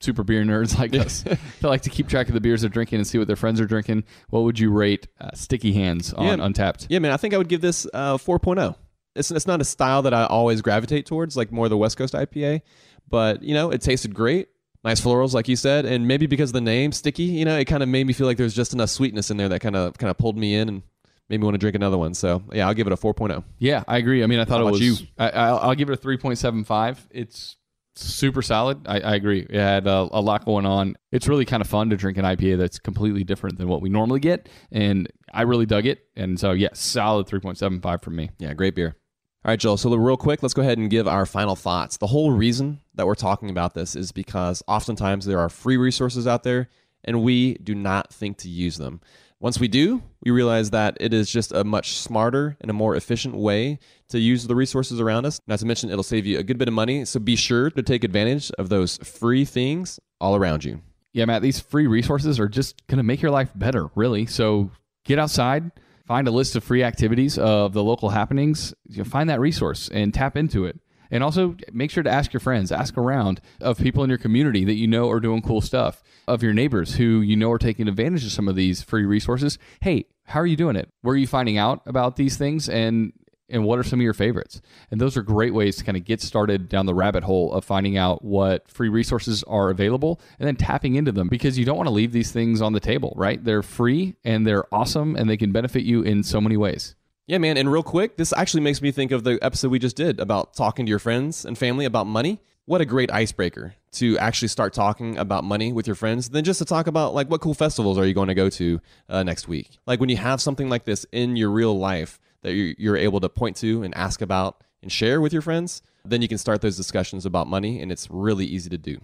[0.00, 2.98] super beer nerds like us that like to keep track of the beers they're drinking
[2.98, 4.04] and see what their friends are drinking.
[4.30, 6.34] What would you rate uh, Sticky Hands on Yeah.
[6.46, 6.86] Untappd?
[6.88, 8.76] yeah, man, I think I would give this uh, 4.0.
[9.16, 12.14] It's, it's not a style that I always gravitate towards, like more the West Coast
[12.14, 12.62] IPA,
[13.08, 14.48] but you know, it tasted great.
[14.84, 17.64] Nice florals, like you said, and maybe because of the name Sticky, you know, it
[17.64, 19.98] kind of made me feel like there's just enough sweetness in there that kind of
[19.98, 20.82] kind of pulled me in and
[21.28, 22.14] made me want to drink another one.
[22.14, 23.42] So yeah, I'll give it a 4.0.
[23.58, 24.22] Yeah, I agree.
[24.22, 24.80] I mean, I thought How it was.
[24.80, 24.94] you?
[25.18, 27.06] I, I'll, I'll give it a three point seven five.
[27.10, 27.56] It's
[27.96, 28.86] super solid.
[28.86, 29.40] I, I agree.
[29.40, 30.96] It had a, a lot going on.
[31.10, 33.88] It's really kind of fun to drink an IPA that's completely different than what we
[33.88, 36.06] normally get, and I really dug it.
[36.16, 38.30] And so, yeah, solid three point seven five from me.
[38.38, 38.96] Yeah, great beer.
[39.44, 39.76] All right, Joel.
[39.76, 41.96] So, real quick, let's go ahead and give our final thoughts.
[41.96, 46.26] The whole reason that we're talking about this is because oftentimes there are free resources
[46.26, 46.68] out there,
[47.04, 49.00] and we do not think to use them.
[49.40, 52.94] Once we do, we realize that it is just a much smarter and a more
[52.94, 53.78] efficient way
[54.08, 55.40] to use the resources around us.
[55.46, 57.04] Not to mention, it'll save you a good bit of money.
[57.04, 60.82] So, be sure to take advantage of those free things all around you.
[61.12, 64.26] Yeah, Matt, these free resources are just going to make your life better, really.
[64.26, 64.70] So
[65.04, 65.72] get outside,
[66.06, 69.88] find a list of free activities of the local happenings, you know, find that resource
[69.88, 70.78] and tap into it.
[71.10, 74.64] And also make sure to ask your friends, ask around of people in your community
[74.64, 77.88] that you know are doing cool stuff, of your neighbors who you know are taking
[77.88, 79.58] advantage of some of these free resources.
[79.80, 80.90] Hey, how are you doing it?
[81.02, 82.68] Where are you finding out about these things?
[82.68, 83.12] And
[83.50, 84.60] and what are some of your favorites?
[84.90, 87.64] And those are great ways to kind of get started down the rabbit hole of
[87.64, 91.76] finding out what free resources are available and then tapping into them because you don't
[91.76, 93.42] want to leave these things on the table, right?
[93.42, 96.94] They're free and they're awesome and they can benefit you in so many ways.
[97.28, 97.58] Yeah, man.
[97.58, 100.54] And real quick, this actually makes me think of the episode we just did about
[100.54, 102.40] talking to your friends and family about money.
[102.64, 106.58] What a great icebreaker to actually start talking about money with your friends than just
[106.60, 109.46] to talk about like what cool festivals are you going to go to uh, next
[109.46, 109.76] week.
[109.86, 113.20] Like when you have something like this in your real life that you're, you're able
[113.20, 116.62] to point to and ask about and share with your friends, then you can start
[116.62, 119.02] those discussions about money, and it's really easy to do.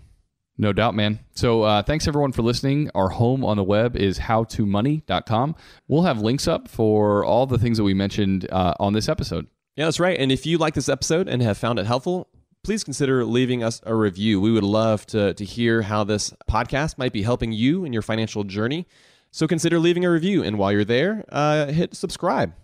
[0.56, 1.18] No doubt, man.
[1.34, 2.90] So uh, thanks everyone for listening.
[2.94, 5.56] Our home on the web is howtomoney.com.
[5.88, 9.48] We'll have links up for all the things that we mentioned uh, on this episode.
[9.74, 10.18] Yeah, that's right.
[10.18, 12.28] And if you like this episode and have found it helpful,
[12.62, 14.40] please consider leaving us a review.
[14.40, 18.02] We would love to, to hear how this podcast might be helping you in your
[18.02, 18.86] financial journey.
[19.32, 20.44] So consider leaving a review.
[20.44, 22.54] And while you're there, uh, hit subscribe.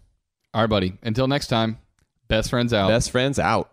[0.55, 0.97] All right, buddy.
[1.03, 1.79] Until next time,
[2.29, 2.89] best friends out.
[2.89, 3.73] Best friends out.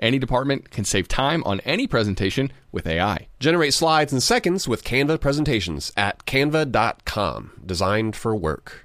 [0.00, 3.28] Any department can save time on any presentation with AI.
[3.40, 8.84] Generate slides in seconds with Canva presentations at canva.com, designed for work.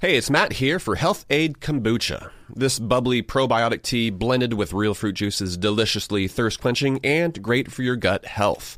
[0.00, 2.30] Hey, it's Matt here for Health-Ade Kombucha.
[2.54, 7.72] This bubbly probiotic tea blended with real fruit juice is deliciously thirst quenching and great
[7.72, 8.76] for your gut health.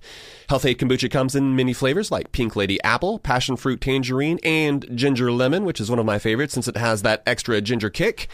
[0.48, 5.32] Health-Ade Kombucha comes in many flavors like Pink Lady Apple, Passion Fruit Tangerine, and Ginger
[5.32, 8.28] Lemon, which is one of my favorites since it has that extra ginger kick.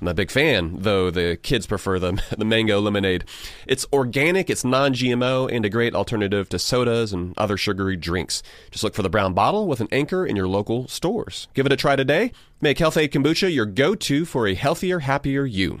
[0.00, 3.24] I'm a big fan, though the kids prefer the, the mango lemonade.
[3.66, 8.42] It's organic, it's non GMO, and a great alternative to sodas and other sugary drinks.
[8.70, 11.48] Just look for the brown bottle with an anchor in your local stores.
[11.52, 12.32] Give it a try today.
[12.62, 15.80] Make Health-Ade Kombucha your go to for a healthier, happier you.